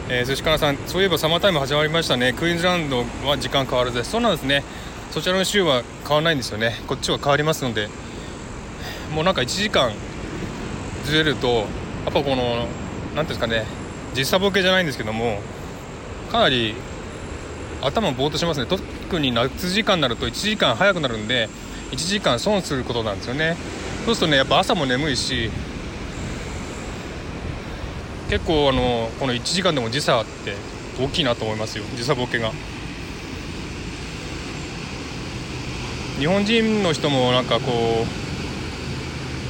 [0.09, 2.33] えー、寿司かなさんそういえばサマータイム始まりましたね。
[2.33, 4.63] クイーンズランドは時間変わらずそうなんですね。
[5.11, 6.81] そちらの週は変わらないんですよね。
[6.87, 7.87] こっちは変わりますので
[9.13, 9.93] もうなんか1時間
[11.03, 11.67] ずれると
[12.09, 12.67] っぱこの
[13.15, 13.65] 何ていうんですかね
[14.13, 15.39] 時差ボケじゃないんですけども
[16.31, 16.75] かなり
[17.81, 18.65] 頭ぼーっとしますね。
[18.65, 21.49] 特に夏時間になると1時間早くなるんで
[21.91, 23.57] 1時間損することなんですよね。
[24.05, 25.51] そうするとねやっぱ朝も眠いし
[28.29, 30.55] 結構あのこの1時間でも時差って
[30.99, 31.83] 大きいなと思いますよ。
[31.95, 32.51] 時差ボケが。
[36.17, 38.05] 日本人の人もなんかこ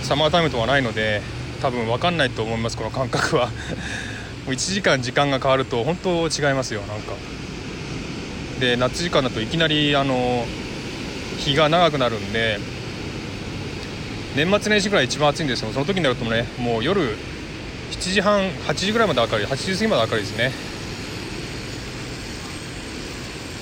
[0.01, 1.21] うサマータイムとはないので
[1.65, 3.49] 多分分かんないと思いますこの感覚は。
[4.45, 7.13] 1時間時間が変わると本当違いますよなんか。
[8.59, 10.45] で夏時間だといきなりあの
[11.39, 12.59] 日が長くなるんで
[14.35, 15.71] 年末年始ぐらい一番暑いんですよ。
[15.73, 20.51] その時になるとねもう夜7時半8時ぐらいまで明るい8時過ぎまで明るいですね。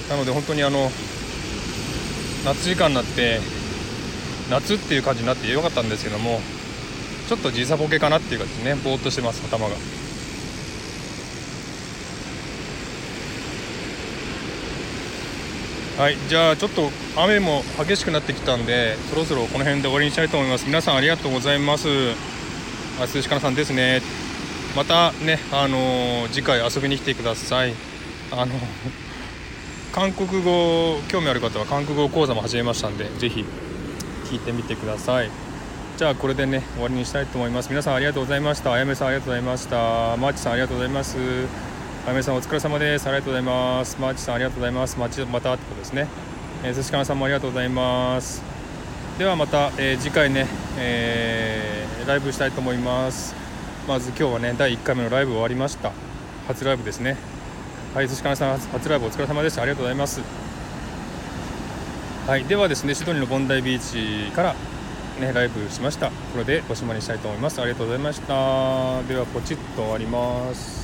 [0.10, 0.92] なので本当にあの
[2.44, 3.40] 夏時間になって
[4.50, 6.42] 夏っていう感じになってよかったんですけども
[7.28, 9.76] ちょっと時差ボケかなっていう感じねぼーっとしてます頭が。
[15.98, 20.66] はいじゃあちょっと雨も激しくなってきたんでそろそろこの辺で終わりにしたいと思います。
[20.66, 21.88] 皆さんありがとうございます。
[23.00, 24.02] あ涼しかなさんですね。
[24.76, 27.74] またねあのー、次回遊びに来てください。
[28.32, 28.54] あの
[29.92, 33.46] 韓国語興味ある方は韓国語講座も始めましたんで是非
[34.26, 35.43] 聞いてみてください。
[35.96, 37.70] じゃあこれでね終わりにしたいと思います。
[37.70, 38.74] 皆さんありがとうございました。
[38.74, 40.18] あやめさんありがとうございました。
[40.18, 41.18] マーチさんありがとうございます。
[42.08, 43.06] あやめさんお疲れ様です。
[43.06, 44.02] ありがとうございます。
[44.02, 44.98] マーチさんありがとうございます。
[44.98, 46.08] ままたってことですね。
[46.64, 48.42] えー、寿司かなさんもありがとうございます。
[49.20, 50.48] ではまた、えー、次回ね、
[50.80, 53.36] えー、ライブしたいと思います。
[53.88, 55.92] まず今日はね第1回目のライブ終わりました。
[56.48, 57.18] 初ライブですね。
[57.94, 60.22] はい寿司かなさん初ライブお疲れ様でしたありがとうございます。
[62.26, 64.56] はいではですねシドニーのボンダイビーチから
[65.20, 66.10] ねライブしました。
[66.10, 67.62] これでおしまいにしたいと思います。
[67.62, 69.04] ありがとうございました。
[69.04, 70.83] ではポチッと終わります。